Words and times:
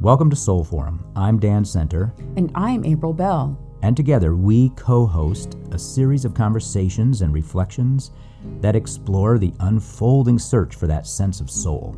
Welcome 0.00 0.30
to 0.30 0.36
Soul 0.36 0.62
Forum. 0.62 1.04
I'm 1.16 1.40
Dan 1.40 1.64
Center. 1.64 2.14
And 2.36 2.52
I'm 2.54 2.84
April 2.84 3.12
Bell. 3.12 3.58
And 3.82 3.96
together 3.96 4.36
we 4.36 4.68
co 4.76 5.04
host 5.04 5.56
a 5.72 5.78
series 5.78 6.24
of 6.24 6.34
conversations 6.34 7.22
and 7.22 7.34
reflections 7.34 8.12
that 8.60 8.76
explore 8.76 9.38
the 9.38 9.52
unfolding 9.58 10.38
search 10.38 10.76
for 10.76 10.86
that 10.86 11.08
sense 11.08 11.40
of 11.40 11.50
soul. 11.50 11.96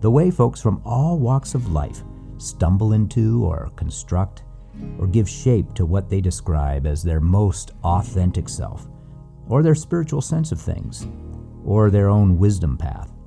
The 0.00 0.10
way 0.10 0.32
folks 0.32 0.60
from 0.60 0.82
all 0.84 1.20
walks 1.20 1.54
of 1.54 1.70
life 1.70 2.02
stumble 2.38 2.92
into 2.92 3.44
or 3.44 3.70
construct 3.76 4.42
or 4.98 5.06
give 5.06 5.28
shape 5.28 5.74
to 5.74 5.86
what 5.86 6.10
they 6.10 6.20
describe 6.20 6.84
as 6.84 7.04
their 7.04 7.20
most 7.20 7.74
authentic 7.84 8.48
self, 8.48 8.88
or 9.46 9.62
their 9.62 9.76
spiritual 9.76 10.20
sense 10.20 10.50
of 10.50 10.60
things, 10.60 11.06
or 11.64 11.90
their 11.90 12.08
own 12.08 12.38
wisdom 12.38 12.76
path. 12.76 13.17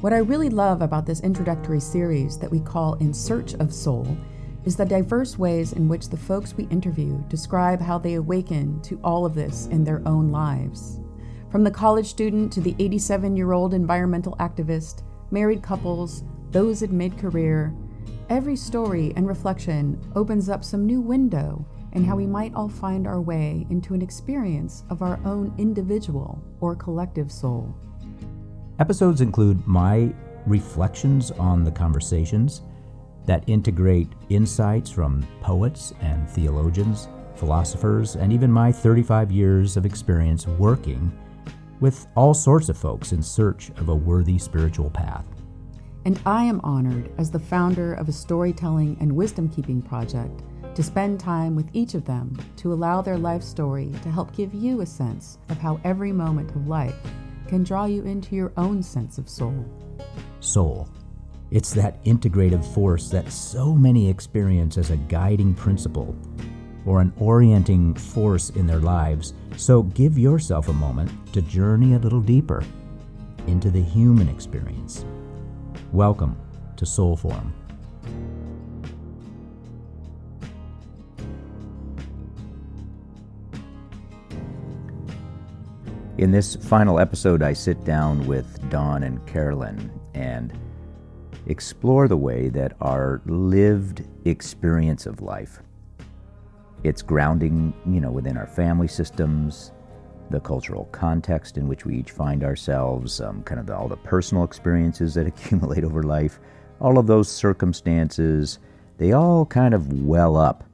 What 0.00 0.14
I 0.14 0.18
really 0.18 0.48
love 0.48 0.80
about 0.80 1.04
this 1.04 1.20
introductory 1.20 1.78
series 1.78 2.38
that 2.38 2.50
we 2.50 2.60
call 2.60 2.94
In 2.94 3.12
Search 3.12 3.52
of 3.56 3.70
Soul 3.70 4.16
is 4.64 4.74
the 4.74 4.86
diverse 4.86 5.36
ways 5.36 5.74
in 5.74 5.88
which 5.88 6.08
the 6.08 6.16
folks 6.16 6.54
we 6.54 6.64
interview 6.68 7.22
describe 7.28 7.82
how 7.82 7.98
they 7.98 8.14
awaken 8.14 8.80
to 8.80 8.98
all 9.04 9.26
of 9.26 9.34
this 9.34 9.66
in 9.66 9.84
their 9.84 10.00
own 10.08 10.30
lives. 10.30 11.00
From 11.50 11.64
the 11.64 11.70
college 11.70 12.06
student 12.06 12.50
to 12.54 12.62
the 12.62 12.74
87 12.78 13.36
year 13.36 13.52
old 13.52 13.74
environmental 13.74 14.36
activist, 14.36 15.02
married 15.30 15.62
couples, 15.62 16.24
those 16.50 16.80
in 16.80 16.96
mid 16.96 17.18
career, 17.18 17.74
every 18.30 18.56
story 18.56 19.12
and 19.16 19.28
reflection 19.28 20.00
opens 20.16 20.48
up 20.48 20.64
some 20.64 20.86
new 20.86 21.02
window 21.02 21.62
in 21.92 22.04
how 22.04 22.16
we 22.16 22.26
might 22.26 22.54
all 22.54 22.70
find 22.70 23.06
our 23.06 23.20
way 23.20 23.66
into 23.68 23.92
an 23.92 24.00
experience 24.00 24.82
of 24.88 25.02
our 25.02 25.20
own 25.26 25.54
individual 25.58 26.42
or 26.62 26.74
collective 26.74 27.30
soul. 27.30 27.74
Episodes 28.80 29.20
include 29.20 29.66
my 29.66 30.10
reflections 30.46 31.30
on 31.32 31.64
the 31.64 31.70
conversations 31.70 32.62
that 33.26 33.44
integrate 33.46 34.08
insights 34.30 34.88
from 34.88 35.22
poets 35.42 35.92
and 36.00 36.26
theologians, 36.30 37.06
philosophers, 37.34 38.16
and 38.16 38.32
even 38.32 38.50
my 38.50 38.72
35 38.72 39.30
years 39.30 39.76
of 39.76 39.84
experience 39.84 40.46
working 40.46 41.12
with 41.80 42.06
all 42.16 42.32
sorts 42.32 42.70
of 42.70 42.78
folks 42.78 43.12
in 43.12 43.22
search 43.22 43.68
of 43.76 43.90
a 43.90 43.94
worthy 43.94 44.38
spiritual 44.38 44.88
path. 44.88 45.26
And 46.06 46.18
I 46.24 46.44
am 46.44 46.62
honored 46.64 47.12
as 47.18 47.30
the 47.30 47.38
founder 47.38 47.92
of 47.92 48.08
a 48.08 48.12
storytelling 48.12 48.96
and 48.98 49.12
wisdom 49.12 49.50
keeping 49.50 49.82
project 49.82 50.42
to 50.74 50.82
spend 50.82 51.20
time 51.20 51.54
with 51.54 51.68
each 51.74 51.92
of 51.92 52.06
them 52.06 52.34
to 52.56 52.72
allow 52.72 53.02
their 53.02 53.18
life 53.18 53.42
story 53.42 53.92
to 54.02 54.10
help 54.10 54.34
give 54.34 54.54
you 54.54 54.80
a 54.80 54.86
sense 54.86 55.36
of 55.50 55.58
how 55.58 55.78
every 55.84 56.12
moment 56.12 56.50
of 56.52 56.66
life 56.66 56.96
can 57.50 57.64
draw 57.64 57.84
you 57.84 58.04
into 58.04 58.36
your 58.36 58.52
own 58.56 58.80
sense 58.80 59.18
of 59.18 59.28
soul. 59.28 59.64
Soul. 60.38 60.88
It's 61.50 61.74
that 61.74 62.02
integrative 62.04 62.64
force 62.64 63.10
that 63.10 63.32
so 63.32 63.74
many 63.74 64.08
experience 64.08 64.78
as 64.78 64.90
a 64.90 64.96
guiding 64.96 65.54
principle 65.54 66.14
or 66.86 67.00
an 67.00 67.12
orienting 67.18 67.92
force 67.94 68.50
in 68.50 68.68
their 68.68 68.78
lives. 68.78 69.34
So 69.56 69.82
give 69.82 70.16
yourself 70.16 70.68
a 70.68 70.72
moment 70.72 71.10
to 71.32 71.42
journey 71.42 71.94
a 71.94 71.98
little 71.98 72.20
deeper 72.20 72.62
into 73.48 73.68
the 73.68 73.82
human 73.82 74.28
experience. 74.28 75.04
Welcome 75.90 76.36
to 76.76 76.86
Soul 76.86 77.16
Forum. 77.16 77.52
In 86.20 86.30
this 86.30 86.54
final 86.54 87.00
episode, 87.00 87.42
I 87.42 87.54
sit 87.54 87.82
down 87.82 88.26
with 88.26 88.68
Don 88.68 89.04
and 89.04 89.26
Carolyn 89.26 89.90
and 90.12 90.52
explore 91.46 92.08
the 92.08 92.16
way 92.18 92.50
that 92.50 92.76
our 92.82 93.22
lived 93.24 94.06
experience 94.26 95.06
of 95.06 95.22
life 95.22 95.62
it's 96.84 97.00
grounding 97.00 97.72
you 97.86 98.02
know 98.02 98.10
within 98.10 98.36
our 98.36 98.46
family 98.46 98.86
systems 98.86 99.72
the 100.28 100.40
cultural 100.40 100.84
context 100.92 101.56
in 101.56 101.66
which 101.66 101.86
we 101.86 101.96
each 101.96 102.10
find 102.10 102.44
ourselves 102.44 103.22
um, 103.22 103.42
kind 103.44 103.58
of 103.58 103.66
the, 103.66 103.74
all 103.74 103.88
the 103.88 103.96
personal 103.96 104.44
experiences 104.44 105.14
that 105.14 105.26
accumulate 105.32 105.84
over 105.84 106.02
life 106.02 106.38
all 106.80 106.98
of 106.98 107.06
those 107.06 107.30
circumstances 107.30 108.58
they 108.98 109.12
all 109.12 109.46
kind 109.46 109.72
of 109.72 109.90
well 110.02 110.36
up 110.36 110.64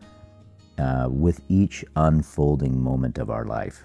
uh, 0.79 1.07
with 1.09 1.41
each 1.49 1.85
unfolding 1.95 2.83
moment 2.83 3.19
of 3.19 3.31
our 3.31 3.45
life 3.45 3.85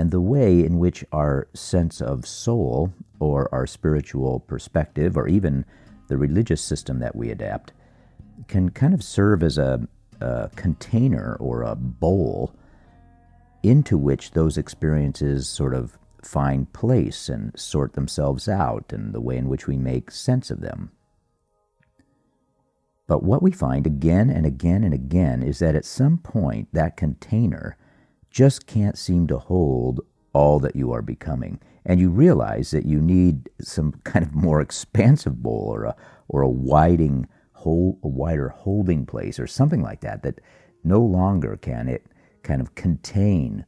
and 0.00 0.10
the 0.10 0.20
way 0.20 0.64
in 0.64 0.78
which 0.78 1.04
our 1.12 1.46
sense 1.52 2.00
of 2.00 2.26
soul, 2.26 2.90
or 3.18 3.54
our 3.54 3.66
spiritual 3.66 4.40
perspective, 4.40 5.14
or 5.14 5.28
even 5.28 5.62
the 6.08 6.16
religious 6.16 6.62
system 6.62 7.00
that 7.00 7.14
we 7.14 7.30
adapt, 7.30 7.74
can 8.48 8.70
kind 8.70 8.94
of 8.94 9.04
serve 9.04 9.42
as 9.42 9.58
a, 9.58 9.86
a 10.22 10.48
container 10.56 11.36
or 11.38 11.60
a 11.60 11.76
bowl 11.76 12.54
into 13.62 13.98
which 13.98 14.30
those 14.30 14.56
experiences 14.56 15.46
sort 15.46 15.74
of 15.74 15.98
find 16.22 16.72
place 16.72 17.28
and 17.28 17.52
sort 17.60 17.92
themselves 17.92 18.48
out, 18.48 18.94
and 18.94 19.12
the 19.12 19.20
way 19.20 19.36
in 19.36 19.50
which 19.50 19.66
we 19.66 19.76
make 19.76 20.10
sense 20.10 20.50
of 20.50 20.62
them. 20.62 20.90
But 23.06 23.22
what 23.22 23.42
we 23.42 23.50
find 23.50 23.86
again 23.86 24.30
and 24.30 24.46
again 24.46 24.82
and 24.82 24.94
again 24.94 25.42
is 25.42 25.58
that 25.58 25.74
at 25.74 25.84
some 25.84 26.16
point 26.16 26.68
that 26.72 26.96
container 26.96 27.76
just 28.30 28.66
can't 28.66 28.96
seem 28.96 29.26
to 29.26 29.38
hold 29.38 30.00
all 30.32 30.60
that 30.60 30.76
you 30.76 30.92
are 30.92 31.02
becoming. 31.02 31.60
And 31.84 31.98
you 31.98 32.10
realize 32.10 32.70
that 32.70 32.86
you 32.86 33.00
need 33.00 33.50
some 33.60 33.92
kind 34.04 34.24
of 34.24 34.34
more 34.34 34.60
expansive 34.60 35.42
bowl 35.42 35.70
or 35.72 35.84
a, 35.84 35.96
or 36.28 36.42
a 36.42 36.48
widening 36.48 37.26
hold, 37.52 37.98
a 38.02 38.08
wider 38.08 38.48
holding 38.50 39.06
place 39.06 39.38
or 39.38 39.46
something 39.46 39.82
like 39.82 40.00
that, 40.00 40.22
that 40.22 40.40
no 40.84 41.00
longer 41.00 41.56
can 41.56 41.88
it 41.88 42.06
kind 42.42 42.60
of 42.60 42.74
contain 42.74 43.66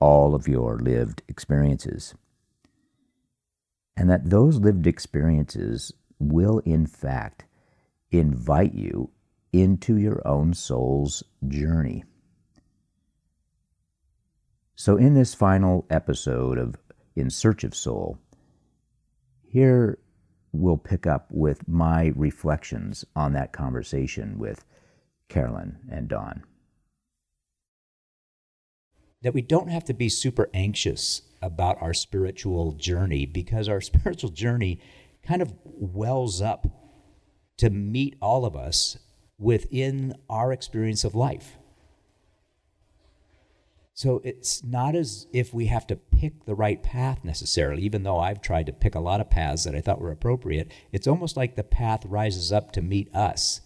all 0.00 0.34
of 0.34 0.48
your 0.48 0.78
lived 0.78 1.22
experiences. 1.28 2.14
And 3.96 4.08
that 4.10 4.30
those 4.30 4.58
lived 4.58 4.86
experiences 4.86 5.92
will, 6.18 6.58
in 6.60 6.86
fact, 6.86 7.44
invite 8.10 8.74
you 8.74 9.10
into 9.52 9.96
your 9.96 10.26
own 10.26 10.54
soul's 10.54 11.22
journey. 11.46 12.04
So, 14.80 14.96
in 14.96 15.12
this 15.12 15.34
final 15.34 15.84
episode 15.90 16.56
of 16.56 16.74
In 17.14 17.28
Search 17.28 17.64
of 17.64 17.74
Soul, 17.74 18.16
here 19.42 19.98
we'll 20.52 20.78
pick 20.78 21.06
up 21.06 21.26
with 21.30 21.68
my 21.68 22.14
reflections 22.16 23.04
on 23.14 23.34
that 23.34 23.52
conversation 23.52 24.38
with 24.38 24.64
Carolyn 25.28 25.80
and 25.90 26.08
Don. 26.08 26.44
That 29.20 29.34
we 29.34 29.42
don't 29.42 29.68
have 29.68 29.84
to 29.84 29.92
be 29.92 30.08
super 30.08 30.48
anxious 30.54 31.28
about 31.42 31.76
our 31.82 31.92
spiritual 31.92 32.72
journey 32.72 33.26
because 33.26 33.68
our 33.68 33.80
spiritual 33.82 34.30
journey 34.30 34.80
kind 35.22 35.42
of 35.42 35.52
wells 35.62 36.40
up 36.40 36.66
to 37.58 37.68
meet 37.68 38.16
all 38.22 38.46
of 38.46 38.56
us 38.56 38.96
within 39.36 40.14
our 40.30 40.54
experience 40.54 41.04
of 41.04 41.14
life. 41.14 41.58
So 44.00 44.22
it's 44.24 44.64
not 44.64 44.96
as 44.96 45.26
if 45.30 45.52
we 45.52 45.66
have 45.66 45.86
to 45.88 45.94
pick 45.94 46.46
the 46.46 46.54
right 46.54 46.82
path 46.82 47.22
necessarily, 47.22 47.82
even 47.82 48.02
though 48.02 48.18
I've 48.18 48.40
tried 48.40 48.64
to 48.64 48.72
pick 48.72 48.94
a 48.94 48.98
lot 48.98 49.20
of 49.20 49.28
paths 49.28 49.64
that 49.64 49.74
I 49.74 49.82
thought 49.82 50.00
were 50.00 50.10
appropriate. 50.10 50.72
It's 50.90 51.06
almost 51.06 51.36
like 51.36 51.54
the 51.54 51.62
path 51.62 52.06
rises 52.06 52.50
up 52.50 52.72
to 52.72 52.80
meet 52.80 53.14
us 53.14 53.60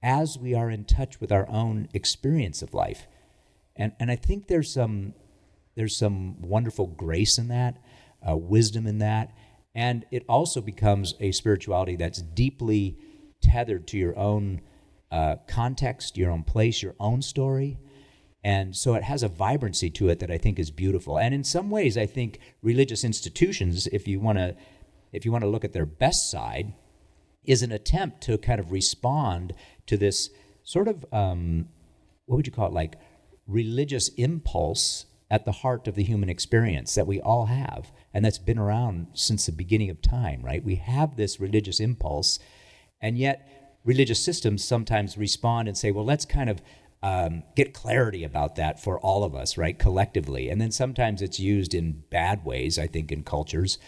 as 0.00 0.38
we 0.38 0.54
are 0.54 0.70
in 0.70 0.84
touch 0.84 1.20
with 1.20 1.32
our 1.32 1.48
own 1.50 1.88
experience 1.92 2.62
of 2.62 2.74
life. 2.74 3.08
And, 3.74 3.90
and 3.98 4.08
I 4.08 4.14
think 4.14 4.46
there's 4.46 4.72
some, 4.72 5.14
there's 5.74 5.96
some 5.96 6.40
wonderful 6.42 6.86
grace 6.86 7.36
in 7.36 7.48
that, 7.48 7.82
uh, 8.22 8.36
wisdom 8.36 8.86
in 8.86 8.98
that. 8.98 9.34
And 9.74 10.06
it 10.12 10.24
also 10.28 10.60
becomes 10.60 11.16
a 11.18 11.32
spirituality 11.32 11.96
that's 11.96 12.22
deeply 12.22 12.98
tethered 13.42 13.88
to 13.88 13.98
your 13.98 14.16
own 14.16 14.60
uh, 15.10 15.38
context, 15.48 16.16
your 16.16 16.30
own 16.30 16.44
place, 16.44 16.84
your 16.84 16.94
own 17.00 17.20
story. 17.20 17.78
And 18.46 18.76
so 18.76 18.94
it 18.94 19.02
has 19.02 19.24
a 19.24 19.28
vibrancy 19.28 19.90
to 19.90 20.08
it 20.08 20.20
that 20.20 20.30
I 20.30 20.38
think 20.38 20.60
is 20.60 20.70
beautiful. 20.70 21.18
And 21.18 21.34
in 21.34 21.42
some 21.42 21.68
ways, 21.68 21.98
I 21.98 22.06
think 22.06 22.38
religious 22.62 23.02
institutions, 23.02 23.88
if 23.88 24.06
you 24.06 24.20
want 24.20 24.38
to, 24.38 24.54
if 25.12 25.24
you 25.24 25.32
want 25.32 25.42
to 25.42 25.50
look 25.50 25.64
at 25.64 25.72
their 25.72 25.84
best 25.84 26.30
side, 26.30 26.72
is 27.42 27.62
an 27.62 27.72
attempt 27.72 28.20
to 28.20 28.38
kind 28.38 28.60
of 28.60 28.70
respond 28.70 29.52
to 29.86 29.96
this 29.96 30.30
sort 30.62 30.86
of 30.86 31.04
um, 31.12 31.68
what 32.26 32.36
would 32.36 32.46
you 32.46 32.52
call 32.52 32.68
it, 32.68 32.72
like 32.72 32.94
religious 33.48 34.10
impulse 34.10 35.06
at 35.28 35.44
the 35.44 35.50
heart 35.50 35.88
of 35.88 35.96
the 35.96 36.04
human 36.04 36.28
experience 36.28 36.94
that 36.94 37.08
we 37.08 37.20
all 37.20 37.46
have, 37.46 37.90
and 38.14 38.24
that's 38.24 38.38
been 38.38 38.60
around 38.60 39.08
since 39.12 39.46
the 39.46 39.50
beginning 39.50 39.90
of 39.90 40.00
time. 40.00 40.40
Right? 40.40 40.62
We 40.62 40.76
have 40.76 41.16
this 41.16 41.40
religious 41.40 41.80
impulse, 41.80 42.38
and 43.00 43.18
yet 43.18 43.80
religious 43.82 44.22
systems 44.22 44.64
sometimes 44.64 45.18
respond 45.18 45.66
and 45.66 45.76
say, 45.76 45.90
well, 45.90 46.04
let's 46.04 46.24
kind 46.24 46.48
of 46.48 46.62
um, 47.02 47.42
get 47.54 47.74
clarity 47.74 48.24
about 48.24 48.56
that 48.56 48.82
for 48.82 48.98
all 49.00 49.22
of 49.22 49.34
us, 49.34 49.56
right, 49.56 49.78
collectively. 49.78 50.48
And 50.48 50.60
then 50.60 50.70
sometimes 50.70 51.22
it's 51.22 51.38
used 51.38 51.74
in 51.74 52.02
bad 52.10 52.44
ways, 52.44 52.78
I 52.78 52.86
think, 52.86 53.12
in 53.12 53.22
cultures. 53.22 53.78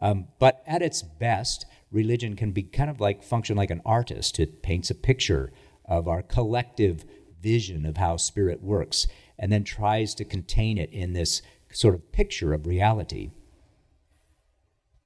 Um, 0.00 0.28
but 0.38 0.62
at 0.66 0.82
its 0.82 1.02
best, 1.02 1.66
religion 1.90 2.36
can 2.36 2.52
be 2.52 2.62
kind 2.62 2.90
of 2.90 3.00
like 3.00 3.22
function 3.22 3.56
like 3.56 3.70
an 3.70 3.82
artist. 3.84 4.40
It 4.40 4.62
paints 4.62 4.90
a 4.90 4.94
picture 4.94 5.52
of 5.84 6.08
our 6.08 6.22
collective 6.22 7.04
vision 7.40 7.84
of 7.84 7.98
how 7.98 8.16
spirit 8.16 8.62
works 8.62 9.06
and 9.38 9.52
then 9.52 9.64
tries 9.64 10.14
to 10.14 10.24
contain 10.24 10.78
it 10.78 10.90
in 10.92 11.12
this 11.12 11.42
sort 11.70 11.94
of 11.94 12.12
picture 12.12 12.52
of 12.54 12.66
reality. 12.66 13.30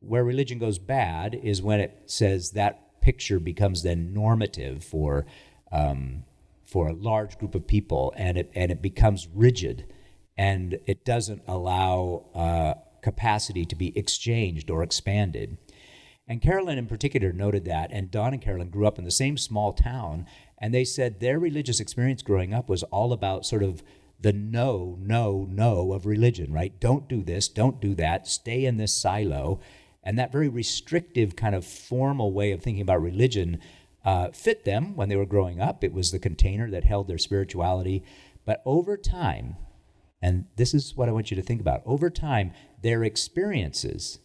Where 0.01 0.25
religion 0.25 0.59
goes 0.59 0.79
bad 0.79 1.35
is 1.35 1.61
when 1.61 1.81
it 1.81 2.03
says 2.07 2.53
that 2.53 3.01
picture 3.01 3.41
becomes 3.41 3.83
then 3.83 4.13
normative 4.13 4.85
for 4.85 5.27
um, 5.73 6.25
for 6.69 6.87
a 6.87 6.93
large 6.93 7.39
group 7.39 7.55
of 7.55 7.67
people, 7.67 8.13
and 8.17 8.37
it 8.37 8.51
and 8.55 8.71
it 8.71 8.83
becomes 8.83 9.27
rigid, 9.35 9.87
and 10.37 10.79
it 10.87 11.05
doesn't 11.05 11.43
allow 11.49 12.27
uh, 12.35 12.75
capacity 13.03 13.65
to 13.65 13.75
be 13.75 13.97
exchanged 13.99 14.71
or 14.71 14.83
expanded. 14.83 15.57
And 16.29 16.43
Carolyn, 16.43 16.77
in 16.77 16.87
particular, 16.87 17.33
noted 17.33 17.65
that. 17.65 17.91
And 17.91 18.11
Don 18.11 18.35
and 18.35 18.43
Carolyn 18.43 18.69
grew 18.69 18.87
up 18.87 18.99
in 18.99 19.07
the 19.07 19.11
same 19.11 19.39
small 19.39 19.73
town, 19.73 20.27
and 20.59 20.75
they 20.75 20.85
said 20.85 21.21
their 21.21 21.39
religious 21.39 21.81
experience 21.81 22.21
growing 22.21 22.53
up 22.53 22.69
was 22.69 22.83
all 22.85 23.15
about 23.15 23.47
sort 23.47 23.63
of 23.63 23.83
the 24.21 24.33
no, 24.33 24.99
no, 25.01 25.47
no 25.51 25.93
of 25.95 26.05
religion, 26.05 26.53
right? 26.53 26.79
Don't 26.81 27.09
do 27.09 27.23
this, 27.23 27.49
don't 27.49 27.81
do 27.81 27.95
that, 27.95 28.29
stay 28.29 28.67
in 28.67 28.77
this 28.77 28.93
silo. 28.93 29.61
And 30.03 30.19
that 30.19 30.33
very 30.33 30.49
restrictive, 30.49 31.37
kind 31.37 31.55
of 31.55 31.65
formal 31.65 32.33
way 32.33 32.53
of 32.53 32.63
thinking 32.63 32.83
about 32.83 33.01
religion 33.01 33.59
uh, 34.05 34.31
fit 34.31 34.65
them 34.65 34.97
when 34.97 35.09
they 35.09 35.17
were 35.17 35.27
growing 35.27 35.61
up. 35.61 35.83
It 35.83 35.93
was 35.93 36.11
the 36.11 36.19
container 36.19 36.71
that 36.71 36.85
held 36.85 37.09
their 37.09 37.19
spirituality. 37.19 38.05
But 38.45 38.63
over 38.65 38.97
time, 38.97 39.57
and 40.23 40.47
this 40.57 40.75
is 40.75 40.97
what 40.97 41.09
I 41.09 41.13
want 41.13 41.31
you 41.31 41.37
to 41.37 41.43
think 41.43 41.61
about 41.61 41.83
over 41.85 42.11
time, 42.11 42.53
their 42.83 43.05
experiences 43.05 44.19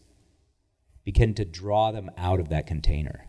begin 1.03 1.33
to 1.35 1.45
draw 1.45 1.91
them 1.91 2.09
out 2.17 2.39
of 2.39 2.49
that 2.49 2.67
container. 2.67 3.27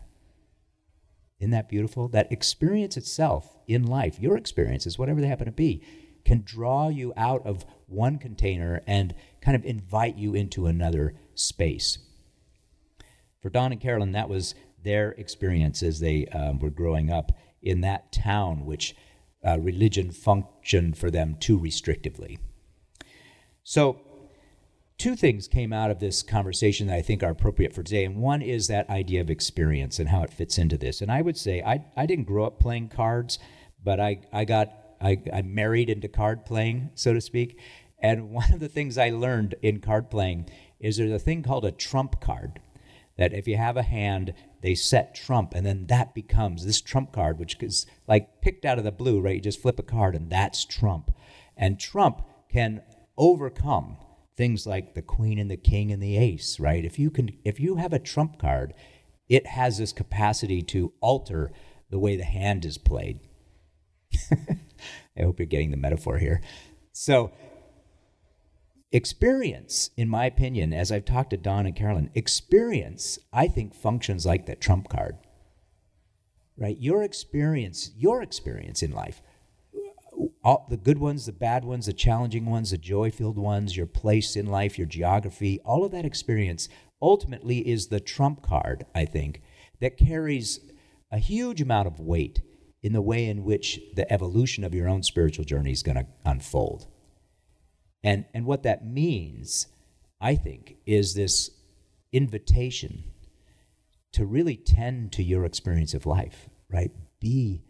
Isn't 1.39 1.51
that 1.51 1.69
beautiful? 1.69 2.07
That 2.07 2.31
experience 2.31 2.95
itself 2.95 3.57
in 3.67 3.85
life, 3.85 4.19
your 4.19 4.37
experiences, 4.37 4.97
whatever 4.97 5.19
they 5.19 5.27
happen 5.27 5.45
to 5.45 5.51
be, 5.51 5.83
can 6.23 6.41
draw 6.43 6.87
you 6.87 7.13
out 7.15 7.45
of 7.45 7.65
one 7.87 8.17
container 8.17 8.81
and 8.87 9.13
kind 9.41 9.55
of 9.55 9.65
invite 9.65 10.17
you 10.17 10.33
into 10.33 10.65
another 10.65 11.13
space. 11.35 11.99
For 13.41 13.49
Don 13.49 13.71
and 13.71 13.81
Carolyn, 13.81 14.13
that 14.13 14.29
was 14.29 14.55
their 14.85 15.11
experience 15.11 15.83
as 15.83 15.99
they 15.99 16.27
um, 16.27 16.59
were 16.59 16.69
growing 16.69 17.11
up 17.11 17.33
in 17.61 17.81
that 17.81 18.11
town, 18.13 18.65
which 18.65 18.95
uh, 19.45 19.59
religion 19.59 20.11
functioned 20.11 20.97
for 20.97 21.11
them 21.11 21.35
too 21.39 21.59
restrictively. 21.59 22.39
So, 23.63 23.99
two 24.97 25.15
things 25.15 25.47
came 25.47 25.73
out 25.73 25.91
of 25.91 25.99
this 25.99 26.23
conversation 26.23 26.87
that 26.87 26.95
I 26.95 27.01
think 27.01 27.21
are 27.21 27.31
appropriate 27.31 27.73
for 27.73 27.83
today. 27.83 28.05
And 28.05 28.17
one 28.17 28.41
is 28.41 28.67
that 28.67 28.89
idea 28.89 29.19
of 29.19 29.29
experience 29.29 29.99
and 29.99 30.07
how 30.07 30.23
it 30.23 30.31
fits 30.31 30.57
into 30.57 30.77
this. 30.77 31.01
And 31.01 31.11
I 31.11 31.21
would 31.21 31.37
say 31.37 31.61
I, 31.61 31.83
I 31.97 32.05
didn't 32.05 32.25
grow 32.25 32.45
up 32.45 32.59
playing 32.59 32.89
cards, 32.89 33.37
but 33.83 33.99
I, 33.99 34.21
I 34.31 34.45
got 34.45 34.71
I, 35.01 35.21
I 35.33 35.41
married 35.41 35.89
into 35.89 36.07
card 36.07 36.45
playing, 36.45 36.89
so 36.95 37.13
to 37.13 37.21
speak. 37.21 37.59
And 37.99 38.29
one 38.31 38.53
of 38.53 38.59
the 38.59 38.69
things 38.69 38.97
I 38.97 39.09
learned 39.09 39.55
in 39.61 39.79
card 39.79 40.09
playing 40.09 40.49
is 40.79 40.97
there's 40.97 41.11
a 41.11 41.19
thing 41.19 41.43
called 41.43 41.65
a 41.65 41.71
trump 41.71 42.21
card. 42.21 42.59
That 43.17 43.33
if 43.33 43.47
you 43.47 43.55
have 43.55 43.77
a 43.77 43.83
hand, 43.83 44.33
they 44.65 44.73
set 44.73 45.13
trump, 45.13 45.53
and 45.53 45.63
then 45.63 45.85
that 45.85 46.15
becomes 46.15 46.65
this 46.65 46.81
trump 46.81 47.11
card, 47.11 47.37
which 47.37 47.55
is 47.61 47.85
like 48.07 48.41
picked 48.41 48.65
out 48.65 48.79
of 48.79 48.83
the 48.83 48.91
blue, 48.91 49.21
right? 49.21 49.35
You 49.35 49.41
just 49.41 49.61
flip 49.61 49.77
a 49.77 49.83
card, 49.83 50.15
and 50.15 50.27
that's 50.27 50.65
trump. 50.65 51.11
And 51.55 51.79
trump 51.79 52.23
can 52.49 52.81
overcome 53.15 53.97
things 54.35 54.65
like 54.65 54.95
the 54.95 55.03
queen 55.03 55.37
and 55.37 55.51
the 55.51 55.55
king 55.55 55.91
and 55.91 56.01
the 56.01 56.17
ace, 56.17 56.59
right? 56.59 56.83
If 56.83 56.97
you 56.97 57.11
can 57.11 57.37
if 57.45 57.59
you 57.59 57.75
have 57.75 57.93
a 57.93 57.99
trump 57.99 58.39
card, 58.39 58.73
it 59.29 59.45
has 59.45 59.77
this 59.77 59.93
capacity 59.93 60.63
to 60.63 60.93
alter 60.99 61.51
the 61.91 61.99
way 61.99 62.15
the 62.15 62.23
hand 62.23 62.65
is 62.65 62.79
played. 62.79 63.19
I 64.31 65.21
hope 65.21 65.39
you're 65.39 65.45
getting 65.45 65.69
the 65.69 65.77
metaphor 65.77 66.17
here. 66.17 66.41
So 66.91 67.31
experience, 68.95 69.89
in 69.97 70.07
my 70.07 70.25
opinion, 70.25 70.73
as 70.73 70.91
I've 70.91 71.05
talked 71.05 71.31
to 71.31 71.37
Don 71.37 71.65
and 71.65 71.75
Carolyn, 71.75 72.09
experience, 72.15 73.19
I 73.33 73.47
think, 73.47 73.75
functions 73.75 74.25
like 74.25 74.45
that 74.45 74.61
trump 74.61 74.89
card. 74.89 75.17
Right? 76.57 76.77
Your 76.79 77.03
experience, 77.03 77.91
your 77.97 78.21
experience 78.21 78.81
in 78.81 78.91
life 78.91 79.21
all 80.43 80.65
the 80.69 80.77
good 80.77 80.97
ones, 80.97 81.25
the 81.25 81.33
bad 81.33 81.65
ones, 81.65 81.87
the 81.87 81.93
challenging 81.93 82.45
ones, 82.45 82.71
the 82.71 82.77
joy 82.77 83.11
filled 83.11 83.37
ones, 83.37 83.75
your 83.75 83.87
place 83.87 84.35
in 84.35 84.45
life, 84.45 84.77
your 84.77 84.87
geography, 84.87 85.59
all 85.65 85.83
of 85.83 85.91
that 85.91 86.05
experience 86.05 86.69
ultimately 87.01 87.67
is 87.67 87.87
the 87.87 87.99
trump 87.99 88.41
card, 88.41 88.85
I 88.93 89.05
think, 89.05 89.41
that 89.81 89.97
carries 89.97 90.59
a 91.11 91.17
huge 91.17 91.61
amount 91.61 91.87
of 91.87 91.99
weight 91.99 92.41
in 92.81 92.93
the 92.93 93.01
way 93.01 93.25
in 93.25 93.43
which 93.43 93.79
the 93.95 94.11
evolution 94.11 94.63
of 94.63 94.73
your 94.73 94.87
own 94.87 95.03
spiritual 95.03 95.45
journey 95.45 95.71
is 95.71 95.83
going 95.83 95.97
to 95.97 96.07
unfold. 96.25 96.87
And, 98.05 98.25
and 98.35 98.45
what 98.45 98.61
that 98.63 98.85
means, 98.85 99.65
I 100.21 100.35
think, 100.35 100.77
is 100.85 101.15
this 101.15 101.49
invitation 102.13 103.03
to 104.13 104.25
really 104.25 104.55
tend 104.55 105.11
to 105.13 105.23
your 105.23 105.43
experience 105.43 105.95
of 105.95 106.05
life, 106.05 106.47
right? 106.71 106.91
Be 107.19 107.63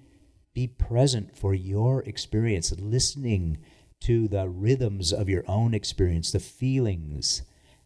be 0.54 0.68
present 0.68 1.38
for 1.38 1.54
your 1.54 2.02
experience, 2.04 2.74
listening 2.80 3.58
to 4.00 4.28
the 4.30 4.48
rhythms 4.48 5.12
of 5.12 5.28
your 5.28 5.44
own 5.50 5.74
experience, 5.74 6.32
the 6.32 6.40
feelings 6.40 7.42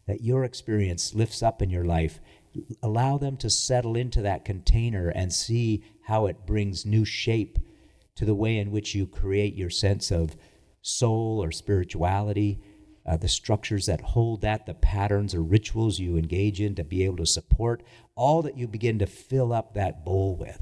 that 0.06 0.22
your 0.22 0.44
experience 0.44 1.14
lifts 1.14 1.42
up 1.42 1.60
in 1.60 1.68
your 1.68 1.84
life. 1.84 2.20
Allow 2.80 3.18
them 3.18 3.36
to 3.38 3.50
settle 3.50 3.96
into 3.96 4.22
that 4.22 4.44
container 4.44 5.08
and 5.08 5.32
see 5.32 5.82
how 6.04 6.26
it 6.26 6.46
brings 6.46 6.86
new 6.86 7.04
shape 7.04 7.58
to 8.14 8.24
the 8.24 8.36
way 8.36 8.56
in 8.56 8.70
which 8.70 8.94
you 8.94 9.04
create 9.04 9.56
your 9.56 9.70
sense 9.70 10.12
of 10.12 10.36
soul 10.82 11.42
or 11.42 11.52
spirituality, 11.52 12.60
uh, 13.06 13.16
the 13.16 13.28
structures 13.28 13.86
that 13.86 14.00
hold 14.00 14.42
that, 14.42 14.66
the 14.66 14.74
patterns 14.74 15.34
or 15.34 15.42
rituals 15.42 15.98
you 15.98 16.16
engage 16.16 16.60
in 16.60 16.74
to 16.74 16.84
be 16.84 17.04
able 17.04 17.16
to 17.16 17.26
support 17.26 17.82
all 18.14 18.42
that 18.42 18.56
you 18.56 18.68
begin 18.68 18.98
to 18.98 19.06
fill 19.06 19.52
up 19.52 19.74
that 19.74 20.04
bowl 20.04 20.36
with. 20.36 20.60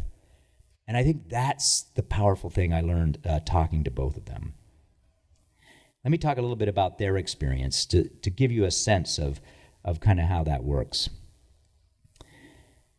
And 0.86 0.96
I 0.96 1.02
think 1.02 1.28
that's 1.28 1.82
the 1.94 2.02
powerful 2.02 2.48
thing 2.48 2.72
I 2.72 2.80
learned 2.80 3.18
uh, 3.26 3.40
talking 3.40 3.84
to 3.84 3.90
both 3.90 4.16
of 4.16 4.24
them. 4.24 4.54
Let 6.04 6.10
me 6.12 6.18
talk 6.18 6.38
a 6.38 6.40
little 6.40 6.56
bit 6.56 6.68
about 6.68 6.98
their 6.98 7.16
experience 7.16 7.84
to, 7.86 8.08
to 8.08 8.30
give 8.30 8.50
you 8.50 8.64
a 8.64 8.70
sense 8.70 9.18
of, 9.18 9.40
of 9.84 10.00
kind 10.00 10.20
of 10.20 10.26
how 10.26 10.44
that 10.44 10.64
works. 10.64 11.10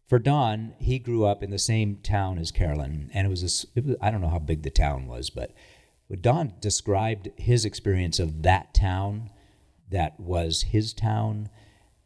For 0.08 0.20
Don, 0.20 0.74
he 0.80 1.00
grew 1.00 1.26
up 1.26 1.42
in 1.42 1.50
the 1.50 1.60
same 1.60 1.98
town 1.98 2.38
as 2.38 2.52
Carolyn, 2.52 3.10
and 3.14 3.26
it 3.26 3.30
was, 3.30 3.44
a, 3.44 3.80
it 3.80 3.86
was 3.86 3.96
I 4.02 4.12
don't 4.12 4.22
know 4.22 4.30
how 4.30 4.40
big 4.40 4.64
the 4.64 4.70
town 4.70 5.08
was, 5.08 5.30
but 5.30 5.54
Don 6.16 6.54
described 6.60 7.30
his 7.38 7.66
experience 7.66 8.20
of 8.20 8.42
that 8.44 8.74
town 8.74 9.30
that 9.90 10.20
was 10.20 10.64
his 10.64 10.94
town, 10.94 11.50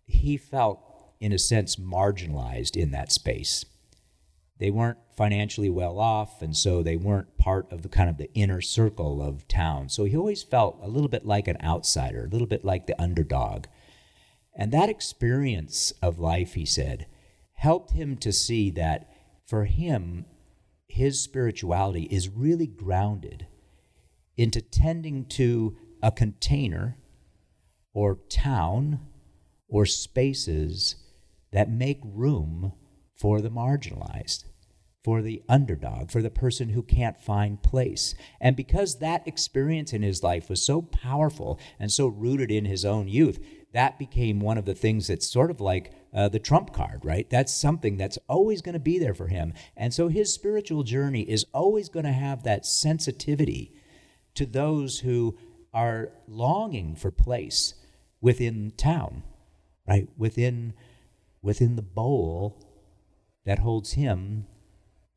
he 0.06 0.38
felt, 0.38 0.80
in 1.20 1.32
a 1.32 1.40
sense, 1.40 1.76
marginalized 1.76 2.76
in 2.76 2.92
that 2.92 3.12
space. 3.12 3.66
They 4.60 4.72
weren't 4.72 5.00
financially 5.16 5.70
well 5.70 6.00
off 6.00 6.42
and 6.42 6.56
so 6.56 6.82
they 6.82 6.96
weren't 6.96 7.38
part 7.38 7.72
of 7.72 7.82
the 7.82 7.90
kind 7.90 8.10
of 8.10 8.18
the 8.18 8.34
inner 8.34 8.62
circle 8.62 9.22
of 9.22 9.48
town. 9.48 9.90
So 9.90 10.06
he 10.06 10.16
always 10.16 10.44
felt 10.44 10.80
a 10.82 10.88
little 10.88 11.10
bit 11.10 11.26
like 11.26 11.48
an 11.48 11.58
outsider 11.64 12.26
a 12.26 12.30
little 12.30 12.48
bit 12.48 12.64
like 12.64 12.88
the 12.88 13.02
underdog. 13.02 13.66
And 14.56 14.72
that 14.72 14.90
experience 14.90 15.92
of 16.02 16.20
life 16.20 16.54
he 16.54 16.66
said 16.66 17.08
helped 17.56 17.92
him 17.92 18.18
to 18.18 18.32
see 18.32 18.70
that 18.72 19.10
for 19.46 19.66
him 19.66 20.26
his 20.88 21.20
spirituality 21.20 22.04
is 22.04 22.30
really 22.30 22.68
grounded 22.68 23.48
into 24.38 24.62
tending 24.62 25.25
to 25.25 25.78
a 26.02 26.12
container 26.12 26.98
or 27.94 28.20
town 28.30 29.00
or 29.68 29.86
spaces 29.86 30.96
that 31.52 31.70
make 31.70 32.00
room 32.04 32.74
for 33.16 33.42
the 33.42 33.50
marginalized 33.50 34.46
for 35.04 35.22
the 35.22 35.44
underdog, 35.50 36.10
for 36.10 36.22
the 36.22 36.30
person 36.30 36.70
who 36.70 36.82
can't 36.82 37.20
find 37.20 37.62
place. 37.62 38.16
And 38.40 38.56
because 38.56 39.00
that 39.00 39.28
experience 39.28 39.92
in 39.92 40.02
his 40.02 40.24
life 40.24 40.50
was 40.50 40.66
so 40.66 40.82
powerful 40.82 41.60
and 41.78 41.92
so 41.92 42.08
rooted 42.08 42.50
in 42.50 42.66
his 42.66 42.86
own 42.86 43.10
youth, 43.10 43.40
that 43.74 44.00
became 44.00 44.40
one 44.40 44.58
of 44.58 44.66
the 44.66 44.75
things 44.75 45.08
that's 45.08 45.30
sort 45.30 45.52
of 45.52 45.60
like 45.60 45.92
uh, 46.13 46.30
the 46.30 46.40
trump 46.40 46.74
card, 46.74 47.04
right? 47.04 47.30
That's 47.30 47.54
something 47.54 47.98
that's 47.98 48.20
always 48.30 48.62
going 48.62 48.74
to 48.74 48.80
be 48.80 48.98
there 48.98 49.16
for 49.16 49.28
him. 49.28 49.54
And 49.75 49.94
so 49.94 50.08
his 50.08 50.32
spiritual 50.32 50.84
journey 50.84 51.22
is 51.24 51.46
always 51.54 51.90
going 51.90 52.06
to 52.06 52.13
have 52.13 52.44
that 52.44 52.66
sensitivity 52.66 53.74
to 54.36 54.46
those 54.46 55.00
who 55.00 55.38
are 55.74 56.12
longing 56.28 56.96
for 56.96 57.12
place 57.12 57.74
within 58.22 58.72
town, 58.78 59.24
right? 59.88 60.08
Within 60.18 60.74
within 61.42 61.75
the 61.75 61.82
bowl 61.82 62.66
that 63.46 63.60
holds 63.60 63.94
him 63.94 64.48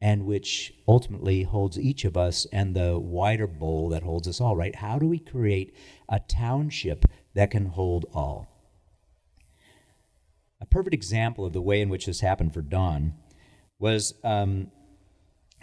and 0.00 0.26
which 0.26 0.74
ultimately 0.86 1.44
holds 1.44 1.78
each 1.78 2.04
of 2.04 2.16
us 2.16 2.46
and 2.52 2.74
the 2.74 2.98
wider 2.98 3.46
bowl 3.46 3.88
that 3.88 4.02
holds 4.02 4.28
us 4.28 4.40
all, 4.40 4.56
right? 4.56 4.74
How 4.74 4.98
do 4.98 5.06
we 5.06 5.18
create 5.18 5.74
a 6.08 6.20
township 6.20 7.06
that 7.34 7.50
can 7.50 7.66
hold 7.66 8.04
all? 8.12 8.48
A 10.60 10.66
perfect 10.66 10.94
example 10.94 11.44
of 11.46 11.52
the 11.52 11.62
way 11.62 11.80
in 11.80 11.88
which 11.88 12.06
this 12.06 12.20
happened 12.20 12.52
for 12.52 12.62
Don 12.62 13.14
was 13.78 14.14
um, 14.24 14.70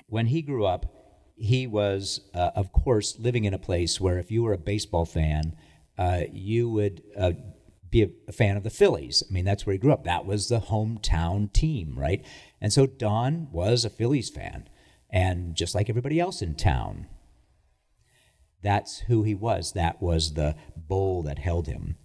when 0.08 0.28
he 0.28 0.42
grew 0.42 0.66
up, 0.66 1.03
he 1.36 1.68
was, 1.68 2.22
uh, 2.34 2.52
of 2.56 2.72
course, 2.72 3.18
living 3.20 3.46
in 3.46 3.54
a 3.54 3.60
place 3.60 4.00
where 4.00 4.20
if 4.20 4.32
you 4.32 4.44
were 4.44 4.54
a 4.54 4.58
baseball 4.58 5.06
fan, 5.06 5.56
uh, 5.98 6.22
you 6.32 6.70
would 6.70 7.02
uh, 7.18 7.34
be 7.90 8.04
a, 8.04 8.10
a, 8.28 8.32
fan 8.32 8.58
of 8.58 8.64
the 8.64 8.70
Phillies. 8.70 9.24
I 9.28 9.34
mean, 9.34 9.46
that's 9.46 9.66
where 9.66 9.74
he 9.74 9.80
grew 9.80 9.94
up. 9.94 10.04
That 10.04 10.26
was 10.26 10.50
the 10.50 10.60
hometown 10.60 11.52
team, 11.52 11.98
right? 11.98 12.26
And 12.62 12.72
so 12.72 12.86
Don 12.86 13.50
was 13.52 13.86
a 13.86 13.90
Phillies 13.90 14.30
fan, 14.30 14.68
and 15.10 15.56
just 15.56 15.76
like 15.76 15.90
everybody 15.90 16.20
else 16.20 16.42
in 16.42 16.56
town, 16.56 17.08
that's 18.62 19.00
who 19.02 19.24
he 19.24 19.36
was. 19.36 19.74
That 19.74 20.02
was 20.02 20.34
the 20.34 20.56
bowl 20.76 21.22
that 21.24 21.40
held 21.40 21.68
him. 21.68 21.98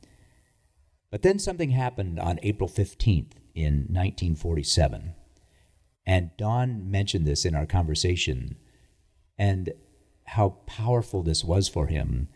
But 1.11 1.23
then 1.23 1.39
something 1.39 1.71
happened 1.71 2.19
on 2.19 2.41
April 2.43 2.69
15th 2.69 3.33
in 3.55 3.87
1947. 3.89 5.15
And 6.05 6.31
Don 6.37 6.91
mentioned 6.91 7.27
this 7.27 7.45
in 7.45 7.55
our 7.55 7.67
conversation 7.67 8.57
and 9.39 9.73
how 10.25 10.51
powerful 10.67 11.23
this 11.23 11.45
was 11.45 11.69
for 11.69 11.87
him 11.87 12.29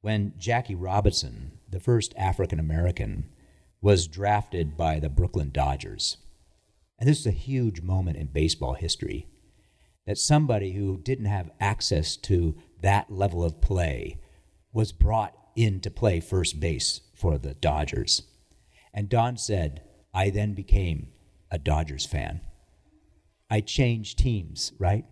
when 0.00 0.34
Jackie 0.38 0.74
Robinson, 0.74 1.52
the 1.68 1.80
first 1.80 2.14
African 2.16 2.60
American, 2.60 3.30
was 3.80 4.06
drafted 4.06 4.76
by 4.76 5.00
the 5.00 5.08
Brooklyn 5.08 5.50
Dodgers. 5.50 6.18
And 6.98 7.08
this 7.08 7.20
is 7.20 7.26
a 7.26 7.32
huge 7.32 7.82
moment 7.82 8.16
in 8.16 8.28
baseball 8.28 8.74
history 8.74 9.26
that 10.06 10.18
somebody 10.18 10.72
who 10.72 10.98
didn't 10.98 11.24
have 11.24 11.50
access 11.60 12.16
to 12.16 12.56
that 12.80 13.10
level 13.10 13.42
of 13.42 13.60
play 13.60 14.20
was 14.72 14.92
brought 14.92 15.34
in 15.56 15.80
to 15.80 15.90
play 15.90 16.20
first 16.20 16.60
base 16.60 17.00
for 17.14 17.38
the 17.38 17.54
Dodgers. 17.54 18.22
And 18.92 19.08
Don 19.08 19.36
said, 19.36 19.82
I 20.12 20.30
then 20.30 20.54
became 20.54 21.08
a 21.50 21.58
Dodgers 21.58 22.06
fan. 22.06 22.40
I 23.50 23.60
changed 23.60 24.18
teams, 24.18 24.72
right? 24.78 25.04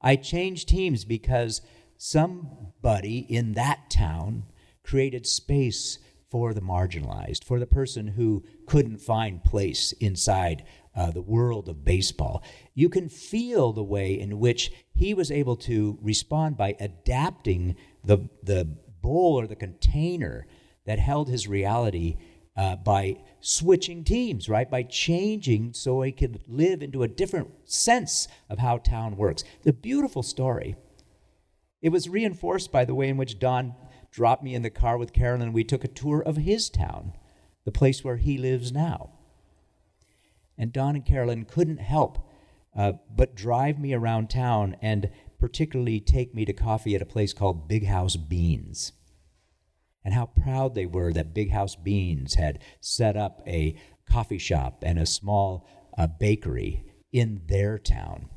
I 0.00 0.16
changed 0.16 0.68
teams 0.68 1.04
because 1.04 1.60
somebody 1.96 3.18
in 3.28 3.52
that 3.52 3.90
town 3.90 4.44
created 4.82 5.26
space 5.26 5.98
for 6.30 6.54
the 6.54 6.60
marginalized, 6.60 7.44
for 7.44 7.58
the 7.58 7.66
person 7.66 8.06
who 8.06 8.44
couldn't 8.66 9.00
find 9.00 9.42
place 9.42 9.92
inside 9.92 10.64
uh, 10.94 11.10
the 11.10 11.22
world 11.22 11.68
of 11.68 11.84
baseball. 11.84 12.42
You 12.74 12.88
can 12.88 13.08
feel 13.08 13.72
the 13.72 13.82
way 13.82 14.18
in 14.18 14.38
which 14.38 14.72
he 14.94 15.12
was 15.12 15.30
able 15.30 15.56
to 15.56 15.98
respond 16.00 16.56
by 16.56 16.76
adapting 16.78 17.76
the, 18.04 18.28
the 18.42 18.64
bowl 19.02 19.40
or 19.40 19.46
the 19.46 19.56
container 19.56 20.46
that 20.86 20.98
held 20.98 21.28
his 21.28 21.48
reality 21.48 22.16
uh, 22.60 22.76
by 22.76 23.16
switching 23.40 24.04
teams, 24.04 24.46
right? 24.46 24.70
By 24.70 24.82
changing 24.82 25.72
so 25.72 26.02
he 26.02 26.12
could 26.12 26.42
live 26.46 26.82
into 26.82 27.02
a 27.02 27.08
different 27.08 27.48
sense 27.64 28.28
of 28.50 28.58
how 28.58 28.76
town 28.76 29.16
works. 29.16 29.44
The 29.62 29.72
beautiful 29.72 30.22
story. 30.22 30.76
It 31.80 31.88
was 31.88 32.10
reinforced 32.10 32.70
by 32.70 32.84
the 32.84 32.94
way 32.94 33.08
in 33.08 33.16
which 33.16 33.38
Don 33.38 33.74
dropped 34.10 34.44
me 34.44 34.54
in 34.54 34.60
the 34.60 34.68
car 34.68 34.98
with 34.98 35.14
Carolyn 35.14 35.40
and 35.40 35.54
we 35.54 35.64
took 35.64 35.84
a 35.84 35.88
tour 35.88 36.20
of 36.20 36.36
his 36.36 36.68
town, 36.68 37.14
the 37.64 37.72
place 37.72 38.04
where 38.04 38.18
he 38.18 38.36
lives 38.36 38.72
now. 38.72 39.08
And 40.58 40.70
Don 40.70 40.96
and 40.96 41.06
Carolyn 41.06 41.46
couldn't 41.46 41.80
help 41.80 42.28
uh, 42.76 42.92
but 43.10 43.34
drive 43.34 43.78
me 43.78 43.94
around 43.94 44.28
town 44.28 44.76
and 44.82 45.08
particularly 45.38 45.98
take 45.98 46.34
me 46.34 46.44
to 46.44 46.52
coffee 46.52 46.94
at 46.94 47.00
a 47.00 47.06
place 47.06 47.32
called 47.32 47.68
Big 47.68 47.86
House 47.86 48.16
Beans. 48.16 48.92
And 50.04 50.14
how 50.14 50.26
proud 50.26 50.74
they 50.74 50.86
were 50.86 51.12
that 51.12 51.34
Big 51.34 51.50
House 51.50 51.76
Beans 51.76 52.34
had 52.34 52.62
set 52.80 53.16
up 53.16 53.42
a 53.46 53.76
coffee 54.10 54.38
shop 54.38 54.82
and 54.86 54.98
a 54.98 55.06
small 55.06 55.68
uh, 55.96 56.06
bakery 56.06 56.84
in 57.12 57.42
their 57.46 57.78
town. 57.78 58.28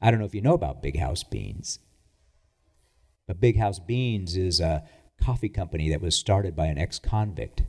I 0.00 0.10
don't 0.10 0.20
know 0.20 0.26
if 0.26 0.34
you 0.34 0.42
know 0.42 0.54
about 0.54 0.82
Big 0.82 0.98
House 0.98 1.22
Beans, 1.22 1.78
but 3.26 3.40
Big 3.40 3.56
House 3.56 3.78
Beans 3.78 4.36
is 4.36 4.60
a 4.60 4.82
coffee 5.22 5.48
company 5.48 5.88
that 5.90 6.00
was 6.00 6.16
started 6.16 6.56
by 6.56 6.66
an 6.66 6.78
ex 6.78 6.98
convict 6.98 7.62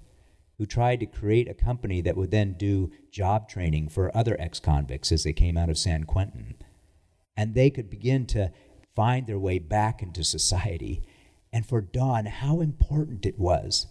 who 0.57 0.65
tried 0.65 0.99
to 0.99 1.05
create 1.05 1.49
a 1.49 1.53
company 1.53 2.01
that 2.01 2.17
would 2.17 2.31
then 2.31 2.53
do 2.53 2.91
job 3.11 3.47
training 3.47 3.89
for 3.89 4.15
other 4.15 4.35
ex 4.39 4.59
convicts 4.59 5.11
as 5.11 5.23
they 5.23 5.33
came 5.33 5.57
out 5.57 5.69
of 5.69 5.77
San 5.77 6.03
Quentin. 6.03 6.55
And 7.35 7.55
they 7.55 7.69
could 7.69 7.89
begin 7.89 8.25
to 8.27 8.51
find 8.95 9.25
their 9.25 9.39
way 9.39 9.59
back 9.59 10.03
into 10.03 10.23
society. 10.23 11.03
And 11.53 11.65
for 11.67 11.81
Don, 11.81 12.25
how 12.25 12.59
important 12.59 13.25
it 13.27 13.37
was 13.37 13.85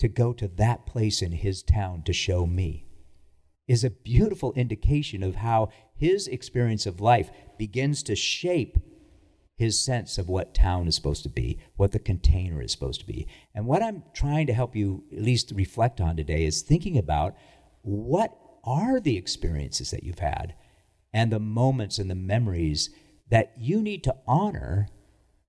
to 0.00 0.08
go 0.08 0.32
to 0.32 0.48
that 0.48 0.84
place 0.84 1.22
in 1.22 1.32
his 1.32 1.62
town 1.62 2.02
to 2.02 2.12
show 2.12 2.44
me 2.44 2.84
is 3.68 3.84
a 3.84 3.90
beautiful 3.90 4.52
indication 4.54 5.22
of 5.22 5.36
how 5.36 5.68
his 5.94 6.26
experience 6.26 6.86
of 6.86 7.00
life 7.00 7.30
begins 7.56 8.02
to 8.02 8.16
shape 8.16 8.78
his 9.56 9.78
sense 9.78 10.18
of 10.18 10.28
what 10.28 10.54
town 10.54 10.88
is 10.88 10.94
supposed 10.94 11.22
to 11.24 11.28
be, 11.28 11.58
what 11.76 11.92
the 11.92 11.98
container 11.98 12.62
is 12.62 12.72
supposed 12.72 13.00
to 13.00 13.06
be. 13.06 13.26
And 13.54 13.66
what 13.66 13.82
I'm 13.82 14.04
trying 14.14 14.46
to 14.46 14.52
help 14.52 14.74
you 14.74 15.04
at 15.12 15.22
least 15.22 15.52
reflect 15.54 16.00
on 16.00 16.16
today 16.16 16.44
is 16.44 16.62
thinking 16.62 16.96
about 16.96 17.36
what 17.82 18.36
are 18.64 19.00
the 19.00 19.16
experiences 19.16 19.90
that 19.90 20.04
you've 20.04 20.20
had 20.20 20.54
and 21.12 21.32
the 21.32 21.40
moments 21.40 21.98
and 21.98 22.10
the 22.10 22.14
memories 22.14 22.90
that 23.30 23.52
you 23.58 23.82
need 23.82 24.04
to 24.04 24.16
honor 24.26 24.88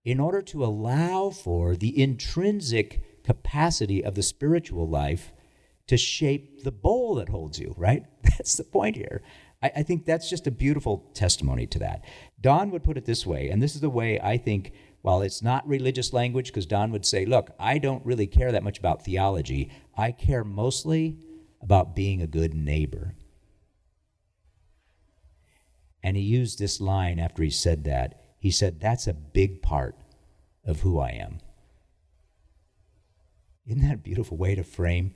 in 0.10 0.20
order 0.20 0.42
to 0.42 0.66
allow 0.66 1.30
for 1.30 1.76
the 1.76 2.02
intrinsic 2.02 3.24
capacity 3.24 4.04
of 4.04 4.16
the 4.16 4.24
spiritual 4.24 4.88
life 4.88 5.32
to 5.86 5.98
shape 5.98 6.64
the 6.64 6.72
bowl 6.72 7.14
that 7.16 7.30
holds 7.30 7.60
you, 7.60 7.76
right? 7.78 8.06
That's 8.24 8.56
the 8.56 8.64
point 8.64 8.96
here. 8.96 9.22
I, 9.62 9.72
I 9.78 9.84
think 9.84 10.06
that's 10.06 10.30
just 10.30 10.48
a 10.48 10.52
beautiful 10.52 11.12
testimony 11.14 11.68
to 11.68 11.80
that. 11.80 12.04
Don 12.42 12.72
would 12.72 12.84
put 12.84 12.98
it 12.98 13.06
this 13.06 13.26
way, 13.26 13.50
and 13.50 13.62
this 13.62 13.76
is 13.76 13.82
the 13.82 13.90
way 13.90 14.20
I 14.20 14.38
think, 14.38 14.72
while 15.02 15.22
it's 15.22 15.44
not 15.44 15.68
religious 15.68 16.12
language, 16.12 16.48
because 16.48 16.66
Don 16.66 16.92
would 16.92 17.06
say, 17.06 17.26
Look, 17.26 17.52
I 17.60 17.78
don't 17.78 18.06
really 18.06 18.28
care 18.28 18.52
that 18.52 18.64
much 18.64 18.80
about 18.80 19.06
theology. 19.06 19.70
I 19.96 20.12
care 20.12 20.44
mostly 20.44 21.20
about 21.62 21.96
being 21.96 22.22
a 22.22 22.28
good 22.28 22.54
neighbor. 22.54 23.16
And 26.02 26.18
he 26.18 26.24
used 26.24 26.58
this 26.58 26.80
line 26.80 27.20
after 27.20 27.44
he 27.44 27.50
said 27.50 27.84
that. 27.84 28.19
He 28.40 28.52
said, 28.52 28.80
That's 28.80 29.06
a 29.06 29.14
big 29.14 29.62
part 29.62 29.96
of 30.66 30.82
who 30.82 31.00
I 31.00 31.10
am. 31.10 31.40
Isn't 33.68 33.82
that 33.84 33.94
a 33.94 33.98
beautiful 33.98 34.38
way 34.38 34.56
to 34.56 34.64
frame 34.64 35.14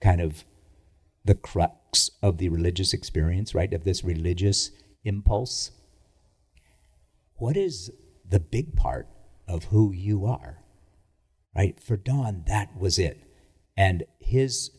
kind 0.00 0.20
of 0.20 0.44
the 1.24 1.34
crux 1.34 2.10
of 2.22 2.38
the 2.38 2.48
religious 2.48 2.92
experience, 2.92 3.54
right? 3.54 3.72
Of 3.72 3.84
this 3.84 4.04
religious 4.04 4.70
impulse. 5.04 5.70
What 7.36 7.56
is 7.56 7.90
the 8.28 8.40
big 8.40 8.76
part 8.76 9.08
of 9.48 9.64
who 9.64 9.92
you 9.92 10.26
are? 10.26 10.58
Right? 11.56 11.80
For 11.80 11.96
Don, 11.96 12.44
that 12.46 12.76
was 12.78 12.98
it. 12.98 13.22
And 13.76 14.04
his 14.20 14.70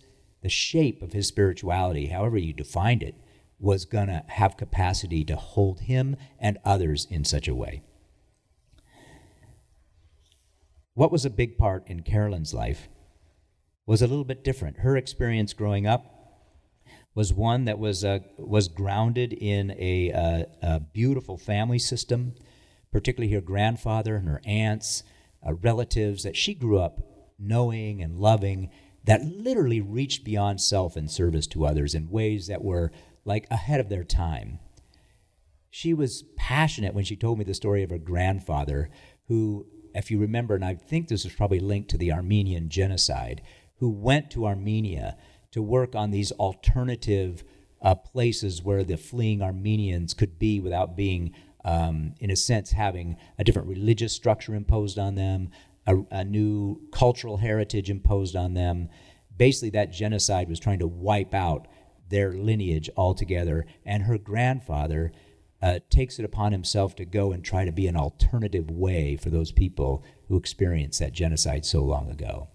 the 0.41 0.49
shape 0.49 1.01
of 1.01 1.13
his 1.13 1.27
spirituality, 1.27 2.07
however 2.07 2.37
you 2.37 2.53
defined 2.53 3.01
it, 3.01 3.15
was 3.63 3.85
going 3.85 4.07
to 4.07 4.21
have 4.27 4.57
capacity 4.57 5.23
to 5.23 5.37
hold 5.37 5.79
him 5.79 6.17
and 6.37 6.57
others 6.65 7.07
in 7.09 7.23
such 7.23 7.47
a 7.47 7.55
way. 7.55 7.81
What 10.95 11.13
was 11.13 11.23
a 11.23 11.29
big 11.29 11.57
part 11.57 11.87
in 11.87 12.01
Carolyn's 12.01 12.53
life 12.53 12.89
was 13.85 14.01
a 14.01 14.07
little 14.07 14.25
bit 14.25 14.43
different. 14.43 14.79
Her 14.79 14.97
experience 14.97 15.53
growing 15.53 15.87
up 15.87 16.13
was 17.15 17.33
one 17.33 17.63
that 17.63 17.79
was 17.79 18.03
uh, 18.03 18.19
was 18.37 18.67
grounded 18.67 19.31
in 19.31 19.71
a, 19.79 20.11
uh, 20.11 20.43
a, 20.61 20.79
beautiful 20.81 21.37
family 21.37 21.79
system, 21.79 22.33
particularly 22.91 23.33
her 23.33 23.41
grandfather 23.41 24.17
and 24.17 24.27
her 24.27 24.41
aunts, 24.45 25.03
uh, 25.47 25.53
relatives 25.53 26.23
that 26.23 26.35
she 26.35 26.53
grew 26.53 26.79
up 26.79 26.99
knowing 27.39 28.01
and 28.01 28.19
loving, 28.19 28.69
that 29.05 29.23
literally 29.23 29.79
reached 29.79 30.25
beyond 30.25 30.59
self 30.59 30.97
in 30.97 31.07
service 31.07 31.47
to 31.47 31.65
others 31.65 31.95
in 31.95 32.09
ways 32.09 32.47
that 32.47 32.61
were 32.63 32.91
like 33.25 33.47
ahead 33.49 33.79
of 33.79 33.89
their 33.89 34.03
time. 34.03 34.59
She 35.69 35.93
was 35.93 36.23
passionate 36.35 36.93
when 36.93 37.03
she 37.03 37.15
told 37.15 37.39
me 37.39 37.43
the 37.45 37.53
story 37.53 37.83
of 37.83 37.89
her 37.89 37.97
grandfather, 37.97 38.89
who, 39.27 39.65
if 39.95 40.11
you 40.11 40.19
remember, 40.19 40.55
and 40.55 40.65
I 40.65 40.75
think 40.75 41.07
this 41.07 41.25
is 41.25 41.33
probably 41.33 41.59
linked 41.59 41.89
to 41.91 41.97
the 41.97 42.11
Armenian 42.11 42.69
genocide, 42.69 43.41
who 43.77 43.89
went 43.89 44.29
to 44.31 44.45
Armenia 44.45 45.17
to 45.51 45.61
work 45.61 45.95
on 45.95 46.11
these 46.11 46.31
alternative 46.33 47.43
uh, 47.81 47.95
places 47.95 48.61
where 48.63 48.83
the 48.83 48.97
fleeing 48.97 49.41
Armenians 49.41 50.13
could 50.13 50.39
be 50.39 50.59
without 50.59 50.95
being, 50.95 51.33
um, 51.65 52.13
in 52.19 52.31
a 52.31 52.35
sense, 52.35 52.71
having 52.71 53.17
a 53.37 53.43
different 53.43 53.67
religious 53.67 54.13
structure 54.13 54.55
imposed 54.55 54.99
on 54.99 55.15
them, 55.15 55.49
a, 55.85 55.97
a 56.11 56.23
new 56.23 56.81
cultural 56.91 57.37
heritage 57.37 57.89
imposed 57.89 58.35
on 58.35 58.53
them. 58.53 58.89
Basically, 59.35 59.71
that 59.71 59.91
genocide 59.91 60.49
was 60.49 60.59
trying 60.59 60.79
to 60.79 60.87
wipe 60.87 61.33
out 61.33 61.67
their 62.13 62.31
lineage 62.31 62.89
altogether. 62.95 63.65
And 63.85 64.03
her 64.03 64.17
grandfather 64.17 65.11
uh, 65.61 65.79
takes 65.89 66.19
it 66.19 66.25
upon 66.25 66.51
himself 66.51 66.95
to 66.97 67.05
go 67.05 67.31
and 67.31 67.43
try 67.43 67.65
to 67.65 67.71
be 67.71 67.87
an 67.87 67.95
alternative 67.97 68.69
way 68.69 69.17
for 69.17 69.29
those 69.31 69.51
people 69.51 70.03
who 70.27 70.37
experienced 70.37 70.99
that 70.99 71.13
genocide 71.13 71.65
so 71.65 71.81
long 71.83 72.09
ago. 72.09 72.49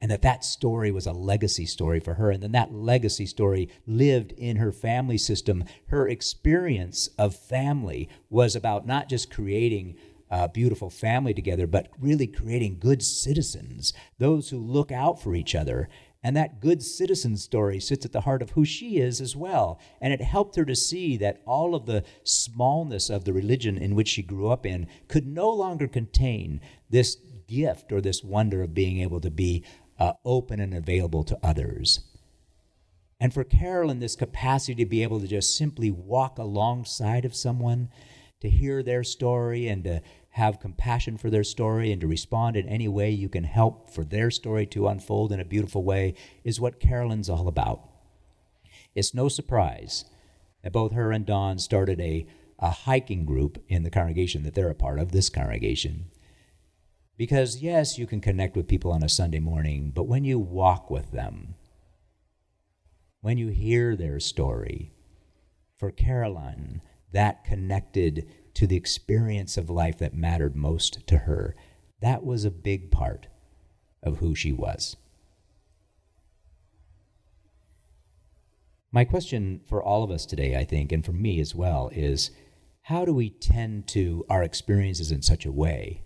and 0.00 0.10
that 0.10 0.20
that 0.22 0.44
story 0.44 0.90
was 0.92 1.06
a 1.06 1.12
legacy 1.12 1.64
story 1.64 1.98
for 2.00 2.14
her 2.14 2.30
and 2.30 2.42
then 2.42 2.52
that 2.52 2.74
legacy 2.74 3.24
story 3.24 3.70
lived 3.86 4.32
in 4.32 4.56
her 4.56 4.72
family 4.72 5.16
system 5.16 5.64
her 5.86 6.06
experience 6.08 7.08
of 7.18 7.34
family 7.34 8.08
was 8.28 8.54
about 8.54 8.86
not 8.86 9.08
just 9.08 9.30
creating 9.30 9.96
a 10.30 10.48
beautiful 10.48 10.90
family 10.90 11.32
together 11.32 11.66
but 11.66 11.88
really 11.98 12.26
creating 12.26 12.78
good 12.78 13.02
citizens 13.02 13.94
those 14.18 14.50
who 14.50 14.58
look 14.58 14.92
out 14.92 15.22
for 15.22 15.34
each 15.34 15.54
other 15.54 15.88
and 16.24 16.34
that 16.34 16.58
good 16.58 16.82
citizen 16.82 17.36
story 17.36 17.78
sits 17.78 18.06
at 18.06 18.12
the 18.12 18.22
heart 18.22 18.40
of 18.40 18.50
who 18.50 18.64
she 18.64 18.96
is 18.96 19.20
as 19.20 19.36
well. 19.36 19.78
And 20.00 20.10
it 20.10 20.22
helped 20.22 20.56
her 20.56 20.64
to 20.64 20.74
see 20.74 21.18
that 21.18 21.42
all 21.44 21.74
of 21.74 21.84
the 21.84 22.02
smallness 22.24 23.10
of 23.10 23.24
the 23.24 23.34
religion 23.34 23.76
in 23.76 23.94
which 23.94 24.08
she 24.08 24.22
grew 24.22 24.48
up 24.48 24.64
in 24.64 24.86
could 25.06 25.26
no 25.26 25.50
longer 25.50 25.86
contain 25.86 26.62
this 26.88 27.18
gift 27.46 27.92
or 27.92 28.00
this 28.00 28.24
wonder 28.24 28.62
of 28.62 28.72
being 28.72 29.00
able 29.00 29.20
to 29.20 29.30
be 29.30 29.64
uh, 29.98 30.14
open 30.24 30.60
and 30.60 30.72
available 30.72 31.24
to 31.24 31.38
others. 31.42 32.00
And 33.20 33.34
for 33.34 33.44
Carolyn, 33.44 34.00
this 34.00 34.16
capacity 34.16 34.82
to 34.82 34.88
be 34.88 35.02
able 35.02 35.20
to 35.20 35.28
just 35.28 35.56
simply 35.56 35.90
walk 35.90 36.38
alongside 36.38 37.26
of 37.26 37.36
someone, 37.36 37.90
to 38.40 38.48
hear 38.48 38.82
their 38.82 39.04
story 39.04 39.68
and 39.68 39.84
to 39.84 40.00
have 40.34 40.58
compassion 40.58 41.16
for 41.16 41.30
their 41.30 41.44
story 41.44 41.92
and 41.92 42.00
to 42.00 42.08
respond 42.08 42.56
in 42.56 42.68
any 42.68 42.88
way 42.88 43.08
you 43.08 43.28
can 43.28 43.44
help 43.44 43.88
for 43.88 44.02
their 44.02 44.32
story 44.32 44.66
to 44.66 44.88
unfold 44.88 45.30
in 45.30 45.38
a 45.38 45.44
beautiful 45.44 45.84
way 45.84 46.12
is 46.42 46.60
what 46.60 46.80
Carolyn's 46.80 47.30
all 47.30 47.46
about. 47.46 47.88
It's 48.96 49.14
no 49.14 49.28
surprise 49.28 50.04
that 50.64 50.72
both 50.72 50.90
her 50.90 51.12
and 51.12 51.24
Don 51.24 51.60
started 51.60 52.00
a, 52.00 52.26
a 52.58 52.70
hiking 52.70 53.24
group 53.24 53.62
in 53.68 53.84
the 53.84 53.90
congregation 53.90 54.42
that 54.42 54.54
they're 54.54 54.70
a 54.70 54.74
part 54.74 54.98
of, 54.98 55.12
this 55.12 55.30
congregation. 55.30 56.06
Because, 57.16 57.62
yes, 57.62 57.96
you 57.96 58.04
can 58.04 58.20
connect 58.20 58.56
with 58.56 58.66
people 58.66 58.90
on 58.90 59.04
a 59.04 59.08
Sunday 59.08 59.38
morning, 59.38 59.92
but 59.94 60.08
when 60.08 60.24
you 60.24 60.40
walk 60.40 60.90
with 60.90 61.12
them, 61.12 61.54
when 63.20 63.38
you 63.38 63.50
hear 63.50 63.94
their 63.94 64.18
story, 64.18 64.94
for 65.76 65.92
Caroline, 65.92 66.82
that 67.12 67.44
connected 67.44 68.26
to 68.54 68.66
the 68.66 68.76
experience 68.76 69.56
of 69.56 69.68
life 69.68 69.98
that 69.98 70.14
mattered 70.14 70.56
most 70.56 71.06
to 71.06 71.18
her. 71.18 71.54
That 72.00 72.24
was 72.24 72.44
a 72.44 72.50
big 72.50 72.90
part 72.90 73.26
of 74.02 74.18
who 74.18 74.34
she 74.34 74.52
was. 74.52 74.96
My 78.92 79.04
question 79.04 79.60
for 79.66 79.82
all 79.82 80.04
of 80.04 80.10
us 80.10 80.24
today, 80.24 80.56
I 80.56 80.64
think, 80.64 80.92
and 80.92 81.04
for 81.04 81.12
me 81.12 81.40
as 81.40 81.54
well, 81.54 81.90
is 81.92 82.30
how 82.82 83.04
do 83.04 83.12
we 83.12 83.30
tend 83.30 83.88
to 83.88 84.24
our 84.28 84.42
experiences 84.42 85.10
in 85.10 85.22
such 85.22 85.44
a 85.44 85.52
way 85.52 86.02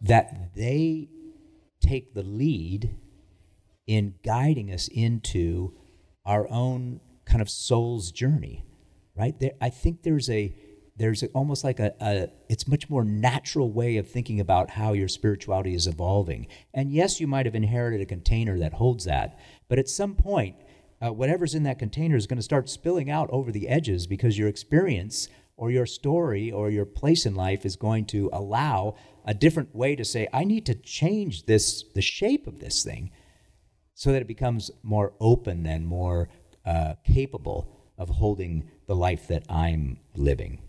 that 0.00 0.54
they 0.54 1.10
take 1.80 2.14
the 2.14 2.22
lead 2.22 2.96
in 3.86 4.14
guiding 4.24 4.72
us 4.72 4.88
into 4.88 5.74
our 6.24 6.48
own 6.48 7.00
kind 7.24 7.42
of 7.42 7.50
soul's 7.50 8.12
journey, 8.12 8.64
right? 9.16 9.38
There, 9.38 9.52
I 9.60 9.68
think 9.68 10.02
there's 10.02 10.30
a 10.30 10.54
there's 11.02 11.24
almost 11.34 11.64
like 11.64 11.80
a, 11.80 11.92
a, 12.00 12.28
it's 12.48 12.68
much 12.68 12.88
more 12.88 13.04
natural 13.04 13.72
way 13.72 13.96
of 13.96 14.08
thinking 14.08 14.38
about 14.38 14.70
how 14.70 14.92
your 14.92 15.08
spirituality 15.08 15.74
is 15.74 15.88
evolving. 15.88 16.46
And 16.72 16.92
yes 16.92 17.20
you 17.20 17.26
might 17.26 17.46
have 17.46 17.56
inherited 17.56 18.00
a 18.00 18.06
container 18.06 18.58
that 18.60 18.74
holds 18.74 19.04
that 19.04 19.38
but 19.68 19.78
at 19.78 19.88
some 19.88 20.14
point 20.14 20.56
uh, 21.02 21.12
whatever's 21.12 21.54
in 21.54 21.64
that 21.64 21.78
container 21.78 22.14
is 22.14 22.28
going 22.28 22.38
to 22.38 22.42
start 22.42 22.68
spilling 22.68 23.10
out 23.10 23.28
over 23.30 23.50
the 23.50 23.68
edges 23.68 24.06
because 24.06 24.38
your 24.38 24.48
experience 24.48 25.28
or 25.56 25.70
your 25.70 25.86
story 25.86 26.52
or 26.52 26.70
your 26.70 26.84
place 26.84 27.26
in 27.26 27.34
life 27.34 27.66
is 27.66 27.74
going 27.74 28.06
to 28.06 28.30
allow 28.32 28.94
a 29.24 29.34
different 29.34 29.74
way 29.74 29.96
to 29.96 30.04
say 30.04 30.28
i 30.32 30.44
need 30.44 30.64
to 30.64 30.74
change 30.74 31.46
this 31.46 31.84
the 31.94 32.02
shape 32.02 32.46
of 32.46 32.60
this 32.60 32.84
thing 32.84 33.10
so 33.94 34.12
that 34.12 34.22
it 34.22 34.28
becomes 34.28 34.70
more 34.82 35.12
open 35.20 35.66
and 35.66 35.86
more 35.86 36.28
uh, 36.64 36.94
capable 37.04 37.68
of 37.98 38.08
holding 38.08 38.70
the 38.86 38.94
life 38.94 39.26
that 39.26 39.42
i'm 39.48 39.98
living 40.14 40.60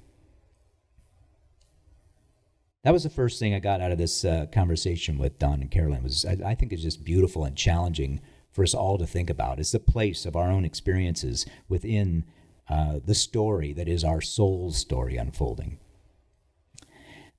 that 2.83 2.91
was 2.91 3.03
the 3.03 3.09
first 3.09 3.39
thing 3.39 3.53
I 3.53 3.59
got 3.59 3.81
out 3.81 3.91
of 3.91 3.97
this 3.97 4.25
uh, 4.25 4.45
conversation 4.51 5.17
with 5.17 5.39
Don 5.39 5.61
and 5.61 5.71
Carolyn. 5.71 6.03
Was 6.03 6.25
I, 6.25 6.37
I, 6.45 6.55
think 6.55 6.73
it's 6.73 6.81
just 6.81 7.03
beautiful 7.03 7.45
and 7.45 7.55
challenging 7.55 8.19
for 8.51 8.63
us 8.63 8.73
all 8.73 8.97
to 8.97 9.07
think 9.07 9.29
about. 9.29 9.59
It's 9.59 9.71
the 9.71 9.79
place 9.79 10.25
of 10.25 10.35
our 10.35 10.51
own 10.51 10.65
experiences 10.65 11.45
within 11.69 12.25
uh, 12.69 12.99
the 13.03 13.15
story 13.15 13.73
that 13.73 13.87
is 13.87 14.03
our 14.03 14.21
soul's 14.21 14.77
story 14.77 15.15
unfolding. 15.15 15.79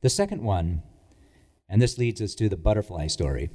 The 0.00 0.10
second 0.10 0.42
one, 0.42 0.82
and 1.68 1.80
this 1.80 1.98
leads 1.98 2.20
us 2.20 2.34
to 2.36 2.48
the 2.48 2.56
butterfly 2.56 3.06
story. 3.06 3.50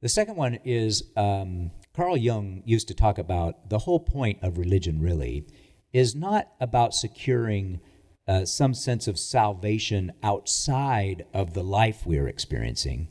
The 0.00 0.08
second 0.08 0.36
one 0.36 0.58
is 0.64 1.04
um, 1.16 1.70
Carl 1.94 2.16
Jung 2.16 2.62
used 2.64 2.88
to 2.88 2.94
talk 2.94 3.18
about 3.18 3.70
the 3.70 3.78
whole 3.78 4.00
point 4.00 4.38
of 4.42 4.58
religion. 4.58 5.00
Really, 5.00 5.46
is 5.92 6.14
not 6.14 6.48
about 6.60 6.94
securing 6.94 7.80
uh, 8.28 8.44
some 8.44 8.74
sense 8.74 9.08
of 9.08 9.18
salvation 9.18 10.12
outside 10.22 11.24
of 11.32 11.54
the 11.54 11.64
life 11.64 12.04
we're 12.04 12.28
experiencing, 12.28 13.08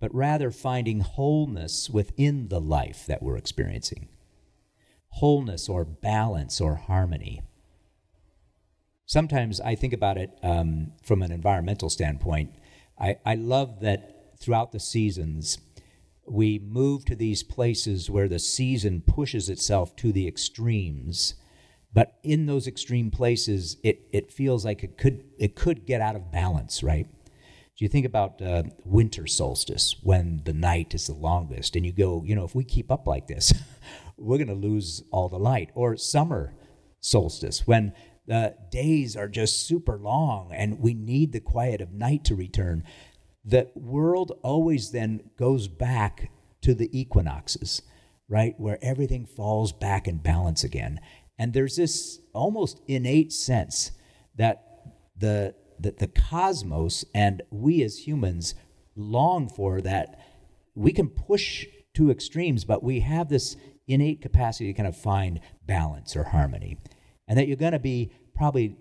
but 0.00 0.14
rather 0.14 0.50
finding 0.50 1.00
wholeness 1.00 1.90
within 1.90 2.48
the 2.48 2.60
life 2.60 3.04
that 3.06 3.22
we're 3.22 3.36
experiencing. 3.36 4.08
Wholeness 5.08 5.68
or 5.68 5.84
balance 5.84 6.60
or 6.60 6.76
harmony. 6.76 7.42
Sometimes 9.04 9.60
I 9.60 9.74
think 9.74 9.92
about 9.92 10.16
it 10.16 10.30
um, 10.42 10.92
from 11.04 11.22
an 11.22 11.30
environmental 11.30 11.90
standpoint. 11.90 12.54
I, 12.98 13.18
I 13.26 13.34
love 13.34 13.80
that 13.80 14.38
throughout 14.40 14.72
the 14.72 14.80
seasons, 14.80 15.58
we 16.26 16.58
move 16.58 17.04
to 17.04 17.14
these 17.14 17.42
places 17.42 18.10
where 18.10 18.28
the 18.28 18.38
season 18.38 19.02
pushes 19.02 19.48
itself 19.48 19.94
to 19.96 20.12
the 20.12 20.26
extremes 20.26 21.34
but 21.96 22.18
in 22.22 22.44
those 22.44 22.66
extreme 22.66 23.10
places, 23.10 23.78
it, 23.82 24.02
it 24.12 24.30
feels 24.30 24.66
like 24.66 24.84
it 24.84 24.98
could, 24.98 25.24
it 25.38 25.56
could 25.56 25.86
get 25.86 26.02
out 26.02 26.14
of 26.14 26.30
balance, 26.30 26.82
right? 26.82 27.06
So 27.24 27.76
you 27.78 27.88
think 27.88 28.04
about 28.04 28.42
uh, 28.42 28.64
winter 28.84 29.26
solstice 29.26 29.96
when 30.02 30.42
the 30.44 30.52
night 30.52 30.94
is 30.94 31.06
the 31.06 31.14
longest, 31.14 31.74
and 31.74 31.86
you 31.86 31.92
go, 31.92 32.22
you 32.22 32.34
know, 32.34 32.44
if 32.44 32.54
we 32.54 32.64
keep 32.64 32.92
up 32.92 33.06
like 33.06 33.28
this, 33.28 33.54
we're 34.18 34.36
going 34.36 34.48
to 34.48 34.52
lose 34.52 35.04
all 35.10 35.30
the 35.30 35.38
light. 35.38 35.70
Or 35.74 35.96
summer 35.96 36.52
solstice 37.00 37.66
when 37.66 37.94
the 38.26 38.54
days 38.70 39.16
are 39.16 39.28
just 39.28 39.66
super 39.66 39.96
long 39.96 40.52
and 40.52 40.80
we 40.80 40.92
need 40.92 41.32
the 41.32 41.40
quiet 41.40 41.80
of 41.80 41.94
night 41.94 42.24
to 42.24 42.34
return. 42.34 42.84
The 43.42 43.70
world 43.74 44.38
always 44.42 44.90
then 44.90 45.30
goes 45.38 45.66
back 45.66 46.30
to 46.60 46.74
the 46.74 46.90
equinoxes, 46.92 47.80
right? 48.28 48.54
Where 48.58 48.78
everything 48.82 49.24
falls 49.24 49.72
back 49.72 50.06
in 50.06 50.18
balance 50.18 50.62
again. 50.62 51.00
And 51.38 51.52
there's 51.52 51.76
this 51.76 52.20
almost 52.32 52.80
innate 52.86 53.32
sense 53.32 53.92
that 54.36 54.62
the, 55.16 55.54
that 55.80 55.98
the 55.98 56.06
cosmos 56.06 57.04
and 57.14 57.42
we 57.50 57.82
as 57.82 58.06
humans 58.06 58.54
long 58.94 59.48
for 59.48 59.80
that 59.82 60.18
we 60.74 60.92
can 60.92 61.08
push 61.08 61.66
to 61.94 62.10
extremes, 62.10 62.64
but 62.64 62.82
we 62.82 63.00
have 63.00 63.28
this 63.28 63.56
innate 63.88 64.20
capacity 64.20 64.72
to 64.72 64.76
kind 64.76 64.88
of 64.88 64.96
find 64.96 65.40
balance 65.66 66.14
or 66.14 66.24
harmony. 66.24 66.76
And 67.26 67.38
that 67.38 67.48
you're 67.48 67.56
going 67.56 67.72
to 67.72 67.78
be 67.78 68.12
probably 68.34 68.76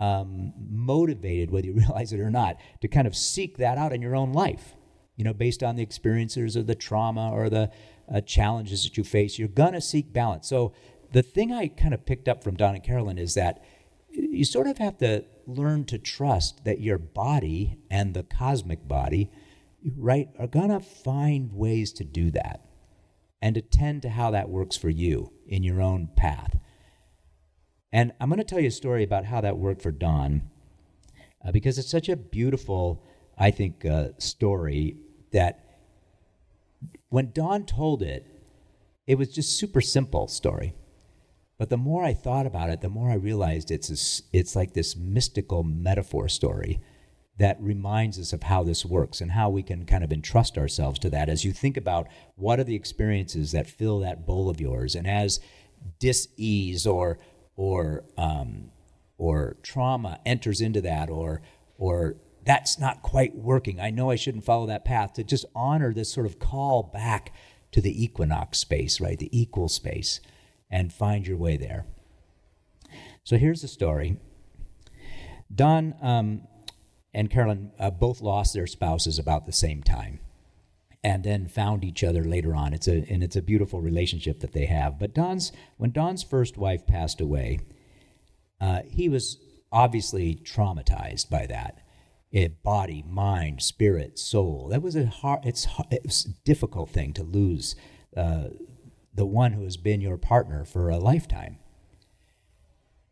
um, 0.00 0.52
motivated, 0.70 1.50
whether 1.50 1.66
you 1.66 1.74
realize 1.74 2.12
it 2.12 2.20
or 2.20 2.30
not, 2.30 2.56
to 2.80 2.88
kind 2.88 3.06
of 3.06 3.14
seek 3.14 3.58
that 3.58 3.78
out 3.78 3.92
in 3.92 4.02
your 4.02 4.16
own 4.16 4.32
life. 4.32 4.74
You 5.16 5.24
know, 5.24 5.34
based 5.34 5.62
on 5.62 5.76
the 5.76 5.82
experiences 5.82 6.56
or 6.56 6.64
the 6.64 6.74
trauma 6.74 7.30
or 7.30 7.48
the 7.48 7.70
uh, 8.12 8.20
challenges 8.22 8.82
that 8.82 8.96
you 8.96 9.04
face, 9.04 9.38
you're 9.38 9.46
going 9.46 9.74
to 9.74 9.80
seek 9.80 10.12
balance. 10.12 10.48
So 10.48 10.72
the 11.14 11.22
thing 11.22 11.52
I 11.52 11.68
kind 11.68 11.94
of 11.94 12.04
picked 12.04 12.28
up 12.28 12.42
from 12.42 12.56
Don 12.56 12.74
and 12.74 12.82
Carolyn 12.82 13.18
is 13.18 13.34
that 13.34 13.64
you 14.10 14.44
sort 14.44 14.66
of 14.66 14.78
have 14.78 14.98
to 14.98 15.24
learn 15.46 15.84
to 15.84 15.96
trust 15.96 16.64
that 16.64 16.80
your 16.80 16.98
body 16.98 17.78
and 17.88 18.14
the 18.14 18.24
cosmic 18.24 18.88
body, 18.88 19.30
right, 19.96 20.28
are 20.40 20.48
going 20.48 20.70
to 20.70 20.80
find 20.80 21.52
ways 21.52 21.92
to 21.92 22.04
do 22.04 22.32
that 22.32 22.66
and 23.40 23.56
attend 23.56 24.02
to 24.02 24.08
how 24.08 24.32
that 24.32 24.48
works 24.48 24.76
for 24.76 24.90
you 24.90 25.32
in 25.46 25.62
your 25.62 25.80
own 25.80 26.08
path. 26.16 26.58
And 27.92 28.12
I'm 28.20 28.28
going 28.28 28.38
to 28.38 28.44
tell 28.44 28.58
you 28.58 28.68
a 28.68 28.72
story 28.72 29.04
about 29.04 29.24
how 29.24 29.40
that 29.40 29.56
worked 29.56 29.82
for 29.82 29.92
Don 29.92 30.42
uh, 31.46 31.52
because 31.52 31.78
it's 31.78 31.90
such 31.90 32.08
a 32.08 32.16
beautiful, 32.16 33.04
I 33.38 33.52
think, 33.52 33.84
uh, 33.84 34.08
story 34.18 34.96
that 35.30 35.78
when 37.08 37.30
Don 37.30 37.66
told 37.66 38.02
it, 38.02 38.26
it 39.06 39.16
was 39.16 39.32
just 39.32 39.56
super 39.56 39.80
simple 39.80 40.26
story. 40.26 40.74
But 41.56 41.70
the 41.70 41.76
more 41.76 42.04
I 42.04 42.14
thought 42.14 42.46
about 42.46 42.70
it, 42.70 42.80
the 42.80 42.88
more 42.88 43.10
I 43.10 43.14
realized 43.14 43.70
it's 43.70 43.90
a, 43.90 44.36
it's 44.36 44.56
like 44.56 44.72
this 44.72 44.96
mystical 44.96 45.62
metaphor 45.62 46.28
story 46.28 46.80
that 47.38 47.60
reminds 47.60 48.18
us 48.18 48.32
of 48.32 48.44
how 48.44 48.62
this 48.62 48.84
works 48.84 49.20
and 49.20 49.32
how 49.32 49.50
we 49.50 49.62
can 49.62 49.86
kind 49.86 50.04
of 50.04 50.12
entrust 50.12 50.56
ourselves 50.56 50.98
to 51.00 51.10
that 51.10 51.28
as 51.28 51.44
you 51.44 51.52
think 51.52 51.76
about 51.76 52.06
what 52.36 52.60
are 52.60 52.64
the 52.64 52.76
experiences 52.76 53.52
that 53.52 53.68
fill 53.68 54.00
that 54.00 54.24
bowl 54.24 54.48
of 54.48 54.60
yours 54.60 54.94
and 54.94 55.06
as 55.06 55.40
dis-ease 55.98 56.86
or 56.86 57.18
or 57.56 58.04
um, 58.16 58.70
or 59.18 59.56
trauma 59.62 60.20
enters 60.24 60.60
into 60.60 60.80
that 60.80 61.10
or 61.10 61.42
or 61.78 62.16
that's 62.44 62.78
not 62.78 63.02
quite 63.02 63.34
working. 63.34 63.80
I 63.80 63.90
know 63.90 64.10
I 64.10 64.16
shouldn't 64.16 64.44
follow 64.44 64.66
that 64.66 64.84
path. 64.84 65.14
To 65.14 65.24
just 65.24 65.46
honor 65.54 65.92
this 65.92 66.12
sort 66.12 66.26
of 66.26 66.38
call 66.38 66.82
back 66.82 67.32
to 67.72 67.80
the 67.80 68.04
equinox 68.04 68.58
space, 68.58 69.00
right? 69.00 69.18
The 69.18 69.36
equal 69.36 69.68
space, 69.68 70.20
and 70.74 70.92
find 70.92 71.24
your 71.24 71.36
way 71.36 71.56
there. 71.56 71.86
So 73.22 73.38
here's 73.38 73.62
the 73.62 73.68
story. 73.68 74.16
Don 75.54 75.94
um, 76.02 76.48
and 77.14 77.30
Carolyn 77.30 77.70
uh, 77.78 77.90
both 77.90 78.20
lost 78.20 78.52
their 78.54 78.66
spouses 78.66 79.16
about 79.16 79.46
the 79.46 79.52
same 79.52 79.84
time 79.84 80.18
and 81.04 81.22
then 81.22 81.46
found 81.46 81.84
each 81.84 82.02
other 82.02 82.24
later 82.24 82.56
on. 82.56 82.74
It's 82.74 82.88
a 82.88 83.06
and 83.08 83.22
it's 83.22 83.36
a 83.36 83.42
beautiful 83.42 83.80
relationship 83.80 84.40
that 84.40 84.52
they 84.52 84.66
have. 84.66 84.98
But 84.98 85.14
Don's 85.14 85.52
when 85.76 85.92
Don's 85.92 86.24
first 86.24 86.56
wife 86.56 86.84
passed 86.88 87.20
away, 87.20 87.60
uh, 88.60 88.80
he 88.90 89.08
was 89.08 89.38
obviously 89.70 90.34
traumatized 90.34 91.30
by 91.30 91.46
that. 91.46 91.82
It, 92.32 92.64
body, 92.64 93.04
mind, 93.08 93.62
spirit, 93.62 94.18
soul. 94.18 94.66
That 94.70 94.82
was 94.82 94.96
a 94.96 95.06
hard. 95.06 95.46
It's 95.46 95.68
it's 95.92 96.24
a 96.24 96.30
difficult 96.44 96.90
thing 96.90 97.12
to 97.12 97.22
lose 97.22 97.76
uh, 98.16 98.48
the 99.14 99.26
one 99.26 99.52
who 99.52 99.64
has 99.64 99.76
been 99.76 100.00
your 100.00 100.16
partner 100.16 100.64
for 100.64 100.90
a 100.90 100.98
lifetime. 100.98 101.58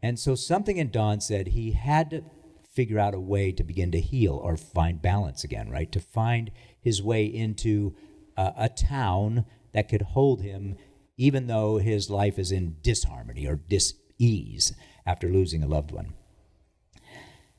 And 0.03 0.19
so 0.19 0.35
something 0.35 0.79
in 0.79 0.91
Don 0.91 1.21
said 1.21 1.49
he 1.49 1.73
had 1.73 2.11
to 2.11 2.25
figure 2.73 2.99
out 2.99 3.15
a 3.15 3.21
way 3.21 3.53
to 3.53 3.63
begin 3.63 3.93
to 3.93 4.01
heal 4.01 4.35
or 4.35 4.57
find 4.57 5.01
balance 5.01 5.45
again, 5.45 5.71
right? 5.71 5.93
To 5.93 6.01
find 6.01 6.51
his 6.81 7.03
way 7.03 7.25
into 7.25 7.95
uh, 8.37 8.53
a 8.57 8.69
town 8.69 9.45
that 9.73 9.89
could 9.89 10.03
hold 10.03 10.43
him, 10.43 10.77
even 11.17 11.47
though 11.47 11.77
his 11.77 12.11
life 12.11 12.39
is 12.39 12.51
in 12.51 12.77
disharmony 12.83 13.47
or 13.47 13.57
dis-ease 13.57 14.73
after 15.07 15.29
losing 15.29 15.63
a 15.63 15.69
loved 15.69 15.93
one. 15.93 16.15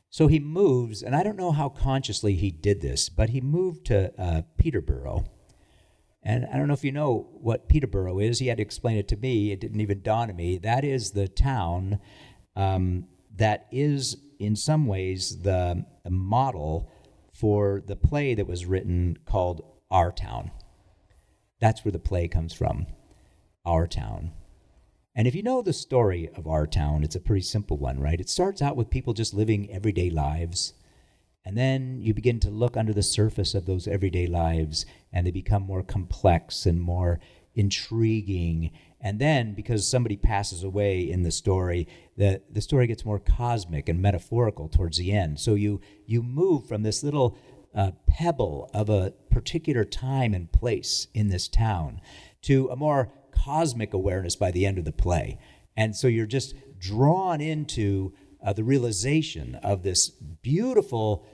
So 0.10 0.28
he 0.28 0.40
moves, 0.40 1.02
and 1.02 1.16
I 1.16 1.24
don't 1.24 1.38
know 1.38 1.52
how 1.52 1.70
consciously 1.70 2.36
he 2.36 2.52
did 2.52 2.82
this, 2.82 3.10
but 3.10 3.30
he 3.30 3.42
moved 3.42 3.86
to 3.88 4.14
uh, 4.22 4.42
Peterborough. 4.58 5.26
And 6.26 6.48
I 6.52 6.58
don't 6.58 6.68
know 6.68 6.74
if 6.74 6.86
you 6.86 6.92
know 6.92 7.28
what 7.34 7.68
Peterborough 7.68 8.20
is. 8.20 8.40
He 8.40 8.48
had 8.48 8.58
to 8.58 8.64
explain 8.64 8.98
it 8.98 9.08
to 9.10 9.18
me. 9.18 9.52
It 9.52 9.60
didn't 9.60 9.82
even 9.82 10.02
dawn 10.02 10.30
on 10.30 10.36
me. 10.36 10.58
That 10.58 10.86
is 10.86 11.12
the 11.12 11.28
town 11.28 12.00
um, 12.56 13.08
that 13.36 13.68
is, 13.72 14.18
in 14.40 14.56
some 14.56 14.86
ways, 14.86 15.42
the 15.42 15.86
model 16.10 16.90
for 17.34 17.82
the 17.86 17.96
play 17.96 18.36
that 18.36 18.48
was 18.48 18.66
written 18.66 19.18
called 19.26 19.62
Our 19.92 20.12
Town. 20.12 20.52
That's 21.60 21.84
where 21.84 21.92
the 21.92 22.00
play 22.00 22.28
comes 22.28 22.54
from, 22.54 22.88
Our 23.66 23.88
Town. 23.88 24.32
And 25.16 25.28
if 25.28 25.36
you 25.36 25.44
know 25.44 25.62
the 25.62 25.74
story 25.74 26.30
of 26.36 26.48
Our 26.48 26.68
Town, 26.68 27.04
it's 27.04 27.16
a 27.16 27.20
pretty 27.20 27.42
simple 27.44 27.78
one, 27.78 28.00
right? 28.00 28.20
It 28.20 28.30
starts 28.30 28.62
out 28.62 28.76
with 28.76 28.90
people 28.90 29.14
just 29.14 29.34
living 29.34 29.72
everyday 29.72 30.10
lives. 30.10 30.74
And 31.46 31.58
then 31.58 32.00
you 32.02 32.14
begin 32.14 32.40
to 32.42 32.50
look 32.50 32.78
under 32.78 32.94
the 32.94 33.04
surface 33.04 33.54
of 33.54 33.66
those 33.66 33.88
everyday 33.88 34.28
lives, 34.28 34.86
and 35.12 35.28
they 35.28 35.32
become 35.32 35.64
more 35.64 35.84
complex 35.84 36.66
and 36.66 36.82
more 36.82 37.20
intriguing. 37.54 38.72
And 39.02 39.20
then, 39.20 39.54
because 39.54 39.88
somebody 39.88 40.16
passes 40.16 40.64
away 40.64 41.02
in 41.02 41.24
the 41.24 41.32
story, 41.32 41.88
the, 42.16 42.42
the 42.50 42.62
story 42.62 42.88
gets 42.88 43.04
more 43.04 43.20
cosmic 43.20 43.90
and 43.90 44.02
metaphorical 44.02 44.70
towards 44.70 44.98
the 44.98 45.12
end. 45.12 45.40
So 45.40 45.56
you, 45.56 45.82
you 46.06 46.24
move 46.24 46.68
from 46.68 46.84
this 46.84 47.04
little 47.04 47.38
uh, 47.76 47.92
pebble 48.08 48.70
of 48.74 48.90
a 48.90 49.14
particular 49.30 49.84
time 49.84 50.34
and 50.34 50.52
place 50.52 51.08
in 51.14 51.28
this 51.28 51.48
town 51.48 52.00
to 52.44 52.70
a 52.70 52.76
more 52.76 53.12
cosmic 53.32 53.94
awareness 53.94 54.36
by 54.36 54.52
the 54.52 54.66
end 54.66 54.78
of 54.78 54.86
the 54.86 54.92
play. 54.94 55.40
And 55.76 55.96
so 55.96 56.08
you're 56.08 56.26
just 56.26 56.56
drawn 56.80 57.42
into 57.42 58.14
uh, 58.44 58.54
the 58.54 58.64
realization 58.64 59.56
of 59.56 59.84
this 59.84 60.10
beautiful 60.10 61.26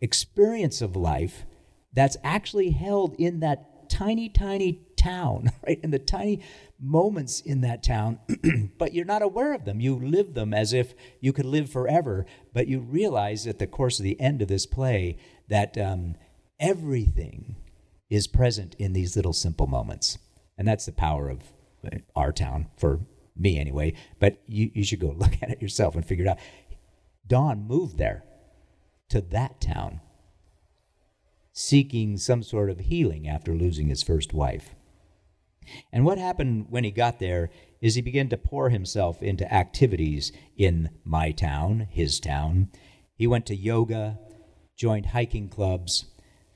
experience 0.00 0.80
of 0.80 0.94
life 0.94 1.44
that's 1.92 2.16
actually 2.22 2.70
held 2.70 3.14
in 3.18 3.40
that 3.40 3.88
tiny, 3.88 4.28
tiny 4.28 4.86
town, 4.96 5.50
right? 5.66 5.80
In 5.82 5.90
the 5.90 5.98
tiny 5.98 6.40
moments 6.78 7.40
in 7.40 7.62
that 7.62 7.82
town, 7.82 8.18
but 8.78 8.94
you're 8.94 9.04
not 9.04 9.22
aware 9.22 9.54
of 9.54 9.64
them. 9.64 9.80
You 9.80 9.96
live 9.96 10.34
them 10.34 10.52
as 10.54 10.72
if 10.72 10.94
you 11.20 11.32
could 11.32 11.46
live 11.46 11.70
forever, 11.70 12.26
but 12.52 12.68
you 12.68 12.80
realize 12.80 13.46
at 13.46 13.58
the 13.58 13.66
course 13.66 13.98
of 13.98 14.04
the 14.04 14.20
end 14.20 14.42
of 14.42 14.48
this 14.48 14.66
play 14.66 15.18
that 15.48 15.76
um, 15.78 16.14
everything 16.60 17.56
is 18.10 18.26
present 18.26 18.74
in 18.78 18.92
these 18.92 19.16
little 19.16 19.32
simple 19.32 19.66
moments. 19.66 20.18
And 20.56 20.66
that's 20.66 20.86
the 20.86 20.92
power 20.92 21.28
of 21.28 21.42
uh, 21.84 21.98
our 22.14 22.32
town, 22.32 22.68
for 22.76 23.00
me 23.38 23.58
anyway. 23.58 23.94
But 24.18 24.42
you, 24.46 24.70
you 24.74 24.84
should 24.84 25.00
go 25.00 25.08
look 25.16 25.34
at 25.42 25.50
it 25.50 25.62
yourself 25.62 25.94
and 25.94 26.04
figure 26.04 26.24
it 26.24 26.28
out. 26.28 26.38
Don 27.26 27.66
moved 27.66 27.98
there 27.98 28.24
to 29.10 29.20
that 29.20 29.60
town 29.60 30.00
seeking 31.58 32.16
some 32.16 32.40
sort 32.40 32.70
of 32.70 32.78
healing 32.78 33.26
after 33.28 33.52
losing 33.52 33.88
his 33.88 34.02
first 34.02 34.32
wife. 34.32 34.76
And 35.92 36.04
what 36.04 36.16
happened 36.16 36.66
when 36.70 36.84
he 36.84 36.92
got 36.92 37.18
there 37.18 37.50
is 37.80 37.96
he 37.96 38.00
began 38.00 38.28
to 38.28 38.36
pour 38.36 38.70
himself 38.70 39.22
into 39.22 39.52
activities 39.52 40.30
in 40.56 40.90
my 41.04 41.32
town, 41.32 41.88
his 41.90 42.20
town. 42.20 42.68
He 43.16 43.26
went 43.26 43.44
to 43.46 43.56
yoga, 43.56 44.20
joined 44.76 45.06
hiking 45.06 45.48
clubs, 45.48 46.06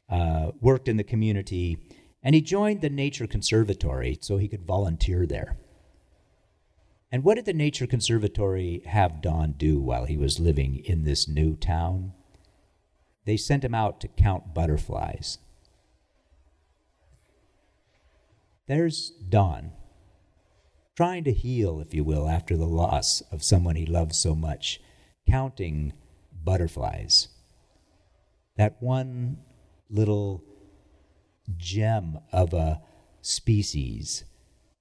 uh, 0.08 0.52
worked 0.60 0.86
in 0.86 0.98
the 0.98 1.04
community, 1.04 1.78
and 2.22 2.36
he 2.36 2.40
joined 2.40 2.80
the 2.80 2.88
Nature 2.88 3.26
Conservatory 3.26 4.18
so 4.20 4.36
he 4.36 4.46
could 4.46 4.64
volunteer 4.64 5.26
there. 5.26 5.58
And 7.12 7.22
what 7.22 7.34
did 7.34 7.44
the 7.44 7.52
Nature 7.52 7.86
Conservatory 7.86 8.82
have 8.86 9.20
Don 9.20 9.52
do 9.52 9.78
while 9.78 10.06
he 10.06 10.16
was 10.16 10.40
living 10.40 10.82
in 10.82 11.04
this 11.04 11.28
new 11.28 11.54
town? 11.56 12.14
They 13.26 13.36
sent 13.36 13.62
him 13.62 13.74
out 13.74 14.00
to 14.00 14.08
count 14.08 14.54
butterflies. 14.54 15.36
There's 18.66 19.10
Don, 19.28 19.72
trying 20.96 21.24
to 21.24 21.32
heal, 21.32 21.80
if 21.80 21.92
you 21.92 22.02
will, 22.02 22.26
after 22.26 22.56
the 22.56 22.64
loss 22.64 23.20
of 23.30 23.44
someone 23.44 23.76
he 23.76 23.84
loved 23.84 24.14
so 24.14 24.34
much, 24.34 24.80
counting 25.28 25.92
butterflies. 26.32 27.28
That 28.56 28.76
one 28.80 29.36
little 29.90 30.42
gem 31.58 32.20
of 32.32 32.54
a 32.54 32.80
species 33.20 34.24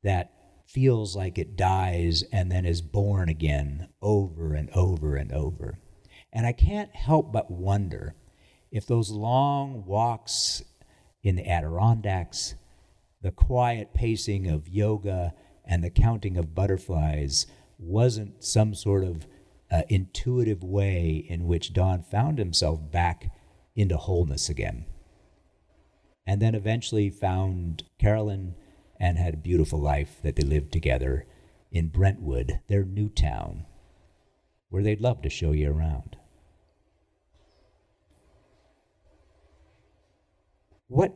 that 0.03 0.31
feels 0.73 1.15
like 1.15 1.37
it 1.37 1.55
dies 1.55 2.23
and 2.31 2.51
then 2.51 2.65
is 2.65 2.81
born 2.81 3.29
again 3.29 3.87
over 4.01 4.53
and 4.53 4.69
over 4.71 5.15
and 5.15 5.31
over. 5.31 5.79
And 6.31 6.45
I 6.45 6.53
can't 6.53 6.95
help 6.95 7.31
but 7.31 7.51
wonder 7.51 8.15
if 8.71 8.85
those 8.85 9.09
long 9.11 9.85
walks 9.85 10.63
in 11.23 11.35
the 11.35 11.47
Adirondacks 11.47 12.55
the 13.21 13.31
quiet 13.31 13.93
pacing 13.93 14.47
of 14.47 14.67
yoga 14.67 15.33
and 15.63 15.83
the 15.83 15.89
counting 15.89 16.37
of 16.37 16.55
butterflies 16.55 17.45
wasn't 17.77 18.43
some 18.43 18.73
sort 18.73 19.03
of 19.03 19.27
uh, 19.71 19.83
intuitive 19.89 20.63
way 20.63 21.25
in 21.29 21.45
which 21.45 21.73
Don 21.73 22.01
found 22.01 22.39
himself 22.39 22.91
back 22.91 23.31
into 23.75 23.95
wholeness 23.95 24.49
again. 24.49 24.85
And 26.25 26.41
then 26.41 26.55
eventually 26.55 27.09
found 27.09 27.83
Carolyn 27.99 28.55
and 29.01 29.17
had 29.17 29.33
a 29.33 29.37
beautiful 29.37 29.79
life 29.79 30.19
that 30.21 30.35
they 30.35 30.43
lived 30.43 30.71
together 30.71 31.25
in 31.71 31.87
Brentwood, 31.87 32.59
their 32.67 32.85
new 32.85 33.09
town, 33.09 33.65
where 34.69 34.83
they'd 34.83 35.01
love 35.01 35.23
to 35.23 35.29
show 35.29 35.53
you 35.53 35.71
around. 35.71 36.17
What 40.87 41.15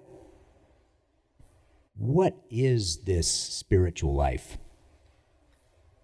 what 1.95 2.35
is 2.49 3.03
this 3.03 3.31
spiritual 3.31 4.15
life 4.15 4.57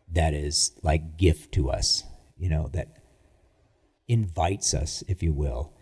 that 0.10 0.36
is 0.36 0.74
like 0.84 1.18
gift 1.18 1.52
to 1.54 1.72
us, 1.72 2.04
you 2.38 2.48
know, 2.48 2.70
that 2.74 3.00
invites 4.08 4.76
us, 4.76 5.04
if 5.08 5.24
you 5.24 5.34
will? 5.34 5.74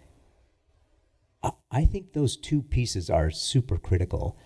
I 1.72 1.86
think 1.86 2.14
those 2.14 2.38
two 2.38 2.62
pieces 2.62 3.10
are 3.10 3.30
super 3.30 3.78
critical. 3.78 4.38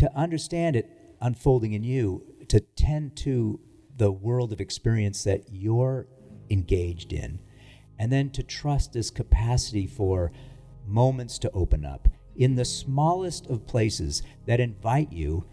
To 0.00 0.16
understand 0.16 0.76
it 0.76 0.90
unfolding 1.20 1.74
in 1.74 1.82
you, 1.82 2.24
to 2.48 2.60
tend 2.60 3.16
to 3.16 3.60
the 3.98 4.10
world 4.10 4.50
of 4.50 4.60
experience 4.60 5.24
that 5.24 5.44
you're 5.52 6.06
engaged 6.48 7.12
in, 7.12 7.38
and 7.98 8.10
then 8.10 8.30
to 8.30 8.42
trust 8.42 8.94
this 8.94 9.10
capacity 9.10 9.86
for 9.86 10.32
moments 10.86 11.38
to 11.40 11.50
open 11.52 11.84
up 11.84 12.08
in 12.34 12.54
the 12.54 12.64
smallest 12.64 13.46
of 13.48 13.66
places 13.66 14.22
that 14.46 14.58
invite 14.58 15.12
you 15.12 15.44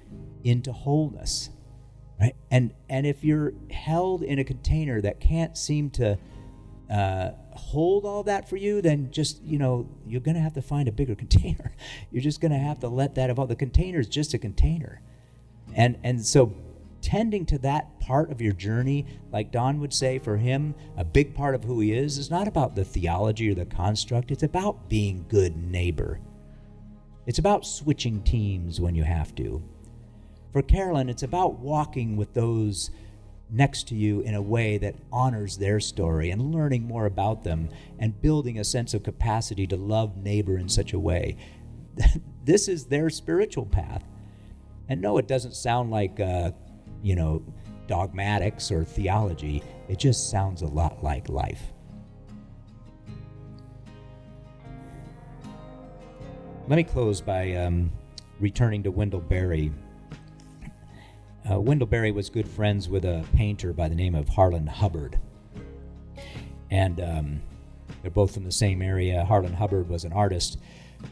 into 0.43 0.71
wholeness 0.71 1.49
right? 2.19 2.35
And 2.49 2.73
and 2.89 3.05
if 3.05 3.23
you're 3.23 3.53
held 3.69 4.23
in 4.23 4.39
a 4.39 4.43
container 4.43 5.01
that 5.01 5.19
can't 5.19 5.57
seem 5.57 5.89
to 5.91 6.17
uh, 6.91 7.31
hold 7.51 8.05
all 8.05 8.23
that 8.23 8.47
for 8.47 8.55
you 8.55 8.81
then 8.81 9.09
just 9.11 9.41
you 9.43 9.57
know 9.57 9.89
you're 10.05 10.21
going 10.21 10.35
to 10.35 10.41
have 10.41 10.53
to 10.53 10.61
find 10.61 10.87
a 10.87 10.91
bigger 10.91 11.15
container 11.23 11.75
you're 12.11 12.23
just 12.23 12.39
going 12.41 12.51
to 12.51 12.57
have 12.57 12.79
to 12.79 12.87
let 12.87 13.15
that 13.15 13.29
evolve 13.29 13.49
the 13.49 13.55
container 13.55 13.99
is 13.99 14.07
just 14.07 14.33
a 14.33 14.37
container 14.37 15.01
and 15.75 15.97
and 16.03 16.25
so 16.25 16.53
tending 17.01 17.45
to 17.45 17.57
that 17.59 17.99
part 17.99 18.31
of 18.31 18.41
your 18.41 18.53
journey, 18.53 19.05
like 19.31 19.51
Don 19.51 19.79
would 19.79 19.93
say, 19.93 20.19
for 20.19 20.37
him, 20.37 20.75
a 20.97 21.05
big 21.05 21.33
part 21.33 21.55
of 21.55 21.63
who 21.63 21.79
he 21.79 21.93
is, 21.93 22.17
is 22.17 22.29
not 22.29 22.47
about 22.47 22.75
the 22.75 22.83
theology 22.83 23.49
or 23.49 23.55
the 23.55 23.65
construct. 23.65 24.31
It's 24.31 24.43
about 24.43 24.89
being 24.89 25.25
good 25.29 25.55
neighbor. 25.55 26.19
It's 27.25 27.39
about 27.39 27.65
switching 27.65 28.21
teams 28.23 28.81
when 28.81 28.95
you 28.95 29.03
have 29.03 29.33
to. 29.35 29.63
For 30.51 30.61
Carolyn, 30.61 31.09
it's 31.09 31.23
about 31.23 31.59
walking 31.59 32.17
with 32.17 32.33
those 32.33 32.91
next 33.49 33.87
to 33.87 33.95
you 33.95 34.19
in 34.21 34.35
a 34.35 34.41
way 34.41 34.77
that 34.77 34.95
honors 35.11 35.57
their 35.57 35.79
story 35.79 36.31
and 36.31 36.53
learning 36.53 36.83
more 36.83 37.05
about 37.05 37.43
them 37.43 37.69
and 37.99 38.21
building 38.21 38.59
a 38.59 38.63
sense 38.63 38.93
of 38.93 39.03
capacity 39.03 39.65
to 39.67 39.77
love 39.77 40.17
neighbor 40.17 40.57
in 40.57 40.67
such 40.67 40.93
a 40.93 40.99
way. 40.99 41.37
this 42.43 42.67
is 42.67 42.85
their 42.85 43.09
spiritual 43.09 43.65
path. 43.65 44.03
And 44.89 45.01
no, 45.01 45.17
it 45.17 45.27
doesn't 45.27 45.55
sound 45.55 45.91
like, 45.91 46.19
uh, 46.19 46.51
you 47.01 47.15
know, 47.15 47.43
dogmatics 47.87 48.71
or 48.71 48.83
theology. 48.83 49.63
It 49.87 49.99
just 49.99 50.29
sounds 50.29 50.61
a 50.61 50.67
lot 50.67 51.03
like 51.03 51.29
life. 51.29 51.73
Let 56.67 56.75
me 56.75 56.83
close 56.83 57.21
by 57.21 57.53
um, 57.53 57.91
returning 58.41 58.83
to 58.83 58.91
Wendell 58.91 59.21
Berry 59.21 59.71
uh, 61.49 61.59
Wendell 61.59 61.87
Berry 61.87 62.11
was 62.11 62.29
good 62.29 62.47
friends 62.47 62.89
with 62.89 63.05
a 63.05 63.25
painter 63.35 63.73
by 63.73 63.87
the 63.87 63.95
name 63.95 64.15
of 64.15 64.27
Harlan 64.27 64.67
Hubbard. 64.67 65.19
And 66.69 66.99
um, 66.99 67.41
they're 68.01 68.11
both 68.11 68.33
from 68.33 68.43
the 68.43 68.51
same 68.51 68.81
area. 68.81 69.23
Harlan 69.23 69.53
Hubbard 69.53 69.87
was 69.87 70.03
an 70.03 70.13
artist 70.13 70.59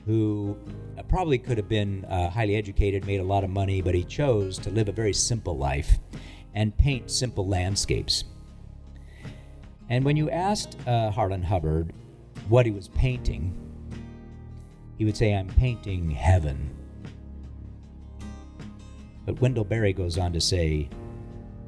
who 0.05 0.57
uh, 0.97 1.03
probably 1.03 1.37
could 1.37 1.57
have 1.57 1.69
been 1.69 2.05
uh, 2.05 2.29
highly 2.29 2.55
educated, 2.55 3.05
made 3.05 3.19
a 3.19 3.23
lot 3.23 3.43
of 3.43 3.49
money, 3.49 3.81
but 3.81 3.95
he 3.95 4.03
chose 4.03 4.57
to 4.59 4.69
live 4.71 4.89
a 4.89 4.91
very 4.91 5.13
simple 5.13 5.57
life 5.57 5.99
and 6.53 6.75
paint 6.77 7.09
simple 7.09 7.47
landscapes. 7.47 8.25
And 9.89 10.03
when 10.03 10.17
you 10.17 10.29
asked 10.29 10.77
uh, 10.87 11.11
Harlan 11.11 11.43
Hubbard 11.43 11.93
what 12.49 12.65
he 12.65 12.71
was 12.71 12.87
painting, 12.89 13.53
he 14.97 15.05
would 15.05 15.15
say, 15.15 15.33
I'm 15.33 15.47
painting 15.47 16.09
heaven. 16.09 16.74
But 19.25 19.41
Wendell 19.41 19.65
Berry 19.65 19.91
goes 19.91 20.17
on 20.17 20.33
to 20.33 20.41
say, 20.41 20.89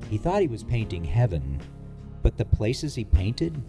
he 0.09 0.17
thought 0.17 0.41
he 0.41 0.47
was 0.47 0.63
painting 0.63 1.03
heaven, 1.03 1.59
but 2.21 2.37
the 2.37 2.45
places 2.45 2.95
he 2.95 3.03
painted, 3.03 3.61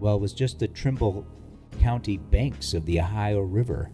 well, 0.00 0.18
was 0.18 0.32
just 0.32 0.58
the 0.58 0.68
Trimble 0.68 1.26
County 1.80 2.16
banks 2.18 2.74
of 2.74 2.84
the 2.84 3.00
Ohio 3.00 3.40
River, 3.40 3.90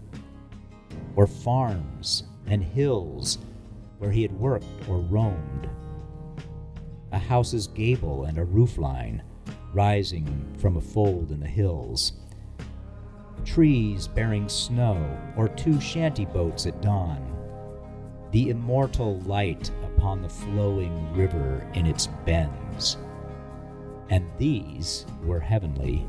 or 1.14 1.26
farms 1.26 2.24
and 2.46 2.64
hills 2.64 3.38
where 3.98 4.10
he 4.10 4.22
had 4.22 4.32
worked 4.32 4.66
or 4.88 4.98
roamed, 4.98 5.68
a 7.12 7.18
house's 7.18 7.66
gable 7.66 8.24
and 8.24 8.38
a 8.38 8.44
roofline 8.44 9.20
rising 9.74 10.54
from 10.58 10.76
a 10.76 10.80
fold 10.80 11.30
in 11.30 11.38
the 11.38 11.46
hills, 11.46 12.12
trees 13.44 14.08
bearing 14.08 14.48
snow, 14.48 15.18
or 15.36 15.48
two 15.48 15.80
shanty 15.80 16.24
boats 16.24 16.66
at 16.66 16.80
dawn 16.80 17.41
the 18.32 18.48
immortal 18.50 19.20
light 19.20 19.70
upon 19.84 20.22
the 20.22 20.28
flowing 20.28 21.14
river 21.14 21.66
in 21.74 21.86
its 21.86 22.08
bends. 22.26 22.96
And 24.08 24.26
these 24.38 25.06
were 25.22 25.40
heavenly, 25.40 26.06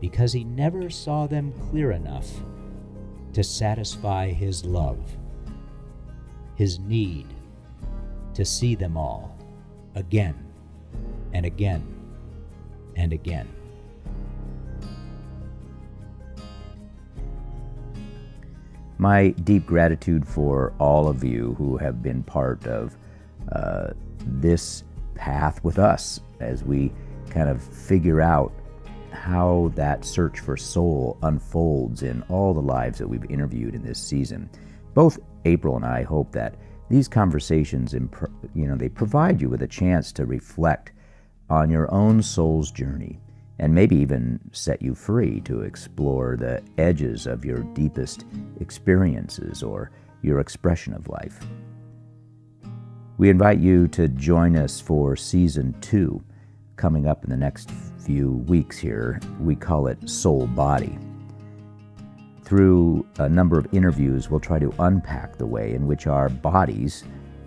because 0.00 0.32
he 0.32 0.44
never 0.44 0.88
saw 0.90 1.26
them 1.26 1.52
clear 1.68 1.92
enough 1.92 2.30
to 3.32 3.44
satisfy 3.44 4.30
his 4.30 4.64
love, 4.64 4.98
his 6.54 6.78
need 6.78 7.26
to 8.34 8.44
see 8.44 8.74
them 8.74 8.96
all 8.96 9.36
again 9.94 10.36
and 11.32 11.44
again 11.44 11.84
and 12.96 13.12
again. 13.12 13.48
My 19.04 19.28
deep 19.44 19.66
gratitude 19.66 20.26
for 20.26 20.72
all 20.78 21.08
of 21.08 21.22
you 21.22 21.54
who 21.58 21.76
have 21.76 22.02
been 22.02 22.22
part 22.22 22.66
of 22.66 22.96
uh, 23.52 23.88
this 24.24 24.82
path 25.14 25.62
with 25.62 25.78
us 25.78 26.22
as 26.40 26.64
we 26.64 26.90
kind 27.28 27.50
of 27.50 27.62
figure 27.62 28.22
out 28.22 28.50
how 29.12 29.70
that 29.74 30.06
search 30.06 30.40
for 30.40 30.56
soul 30.56 31.18
unfolds 31.22 32.02
in 32.02 32.22
all 32.30 32.54
the 32.54 32.62
lives 32.62 32.98
that 32.98 33.06
we've 33.06 33.30
interviewed 33.30 33.74
in 33.74 33.84
this 33.84 34.00
season. 34.00 34.48
Both 34.94 35.18
April 35.44 35.76
and 35.76 35.84
I 35.84 36.02
hope 36.02 36.32
that 36.32 36.54
these 36.88 37.06
conversations, 37.06 37.92
you 37.92 38.66
know, 38.66 38.74
they 38.74 38.88
provide 38.88 39.38
you 39.38 39.50
with 39.50 39.60
a 39.60 39.68
chance 39.68 40.12
to 40.12 40.24
reflect 40.24 40.92
on 41.50 41.68
your 41.68 41.92
own 41.92 42.22
soul's 42.22 42.70
journey 42.70 43.20
and 43.58 43.74
maybe 43.74 43.96
even 43.96 44.40
set 44.52 44.82
you 44.82 44.94
free 44.94 45.40
to 45.42 45.62
explore 45.62 46.36
the 46.36 46.62
edges 46.78 47.26
of 47.26 47.44
your 47.44 47.58
deepest 47.74 48.24
experiences 48.60 49.62
or 49.62 49.90
your 50.22 50.40
expression 50.40 50.94
of 50.94 51.08
life. 51.08 51.38
We 53.16 53.30
invite 53.30 53.58
you 53.58 53.86
to 53.88 54.08
join 54.08 54.56
us 54.56 54.80
for 54.80 55.14
season 55.14 55.74
two 55.80 56.22
coming 56.76 57.06
up 57.06 57.22
in 57.22 57.30
the 57.30 57.36
next 57.36 57.70
few 57.98 58.32
weeks 58.48 58.76
here. 58.76 59.20
We 59.40 59.54
call 59.54 59.86
it 59.86 60.08
Soul 60.08 60.48
Body. 60.48 60.98
Through 62.42 63.06
a 63.18 63.28
number 63.28 63.58
of 63.58 63.72
interviews, 63.72 64.28
we'll 64.28 64.40
try 64.40 64.58
to 64.58 64.74
unpack 64.80 65.36
the 65.36 65.46
way 65.46 65.74
in 65.74 65.86
which 65.86 66.06
our 66.06 66.28
bodies, 66.28 67.04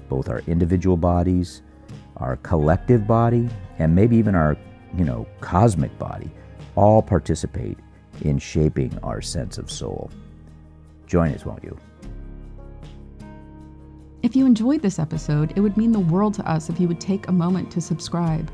both 0.10 0.30
our 0.30 0.40
individual 0.48 0.98
bodies, 0.98 1.62
our 2.16 2.38
collective 2.38 3.06
body, 3.06 3.50
and 3.78 3.94
maybe 3.94 4.16
even 4.16 4.34
our 4.34 4.58
you 4.96 5.06
know, 5.06 5.28
cosmic 5.42 5.98
body, 5.98 6.30
all 6.76 7.02
participate 7.02 7.78
in 8.22 8.38
shaping 8.38 8.98
our 9.04 9.22
sense 9.22 9.58
of 9.58 9.72
soul. 9.72 10.12
Join 11.08 11.34
us, 11.34 11.46
won't 11.46 11.64
you? 11.64 11.78
If 14.24 14.36
you 14.36 14.46
enjoyed 14.46 14.82
this 14.82 15.00
episode, 15.00 15.54
it 15.56 15.62
would 15.62 15.78
mean 15.78 15.92
the 15.92 16.00
world 16.00 16.34
to 16.36 16.50
us 16.50 16.70
if 16.70 16.80
you 16.80 16.88
would 16.88 17.00
take 17.00 17.28
a 17.28 17.32
moment 17.32 17.72
to 17.72 17.82
subscribe. 17.82 18.52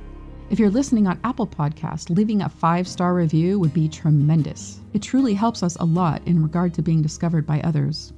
If 0.49 0.59
you're 0.59 0.69
listening 0.69 1.07
on 1.07 1.19
Apple 1.23 1.47
Podcast, 1.47 2.15
leaving 2.15 2.41
a 2.41 2.49
five 2.49 2.87
star 2.87 3.15
review 3.15 3.57
would 3.59 3.73
be 3.73 3.87
tremendous. 3.87 4.79
It 4.93 5.01
truly 5.01 5.33
helps 5.33 5.63
us 5.63 5.75
a 5.77 5.85
lot 5.85 6.21
in 6.27 6.43
regard 6.43 6.73
to 6.75 6.81
being 6.81 7.01
discovered 7.01 7.47
by 7.47 7.59
others. 7.61 8.13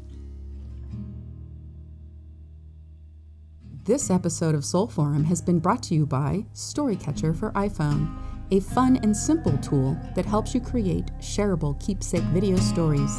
This 3.85 4.09
episode 4.09 4.55
of 4.55 4.65
Soul 4.65 4.87
Forum 4.87 5.23
has 5.25 5.43
been 5.43 5.59
brought 5.59 5.83
to 5.83 5.93
you 5.93 6.07
by 6.07 6.43
Storycatcher 6.55 7.37
for 7.37 7.51
iPhone, 7.51 8.17
a 8.49 8.59
fun 8.59 8.97
and 9.03 9.15
simple 9.15 9.55
tool 9.59 9.95
that 10.15 10.25
helps 10.25 10.55
you 10.55 10.59
create 10.59 11.05
shareable 11.19 11.79
keepsake 11.79 12.23
video 12.33 12.55
stories. 12.55 13.15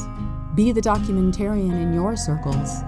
Be 0.57 0.73
the 0.73 0.81
documentarian 0.81 1.81
in 1.81 1.95
your 1.95 2.17
circles. 2.17 2.81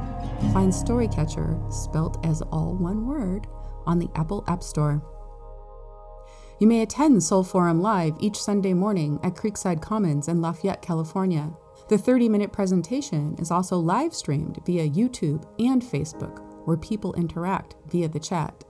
Find 0.53 0.73
Storycatcher, 0.73 1.73
spelt 1.73 2.27
as 2.27 2.43
all 2.51 2.75
one 2.75 3.07
word, 3.07 3.47
on 3.87 4.01
the 4.01 4.11
Apple 4.17 4.43
App 4.49 4.65
Store. 4.65 5.01
You 6.59 6.67
may 6.67 6.83
attend 6.83 7.23
Soul 7.23 7.45
Forum 7.45 7.81
Live 7.81 8.17
each 8.19 8.43
Sunday 8.43 8.75
morning 8.75 9.21
at 9.23 9.37
Creekside 9.37 9.81
Commons 9.81 10.27
in 10.27 10.43
Lafayette, 10.43 10.83
California. 10.83 11.53
The 11.89 11.97
30 11.97 12.29
minute 12.29 12.51
presentation 12.51 13.37
is 13.39 13.53
also 13.53 13.79
live 13.79 14.13
streamed 14.15 14.59
via 14.67 14.91
YouTube 14.91 15.45
and 15.61 15.81
Facebook 15.81 16.48
where 16.69 16.77
people 16.77 17.15
interact 17.15 17.75
via 17.87 18.07
the 18.09 18.21
chat. 18.21 18.63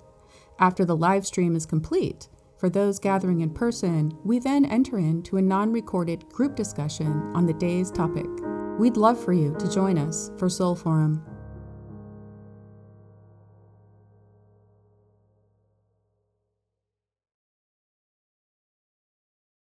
After 0.60 0.84
the 0.84 0.96
live 0.96 1.26
stream 1.26 1.56
is 1.56 1.66
complete, 1.66 2.28
for 2.56 2.70
those 2.70 3.00
gathering 3.00 3.40
in 3.40 3.50
person, 3.50 4.16
we 4.24 4.38
then 4.38 4.64
enter 4.64 4.98
into 4.98 5.36
a 5.36 5.42
non 5.42 5.72
recorded 5.72 6.28
group 6.28 6.54
discussion 6.54 7.32
on 7.34 7.46
the 7.46 7.52
day's 7.52 7.90
topic. 7.90 8.26
We'd 8.78 8.96
love 8.96 9.22
for 9.22 9.32
you 9.32 9.56
to 9.58 9.70
join 9.70 9.98
us 9.98 10.30
for 10.38 10.48
Soul 10.48 10.76
Forum. 10.76 11.27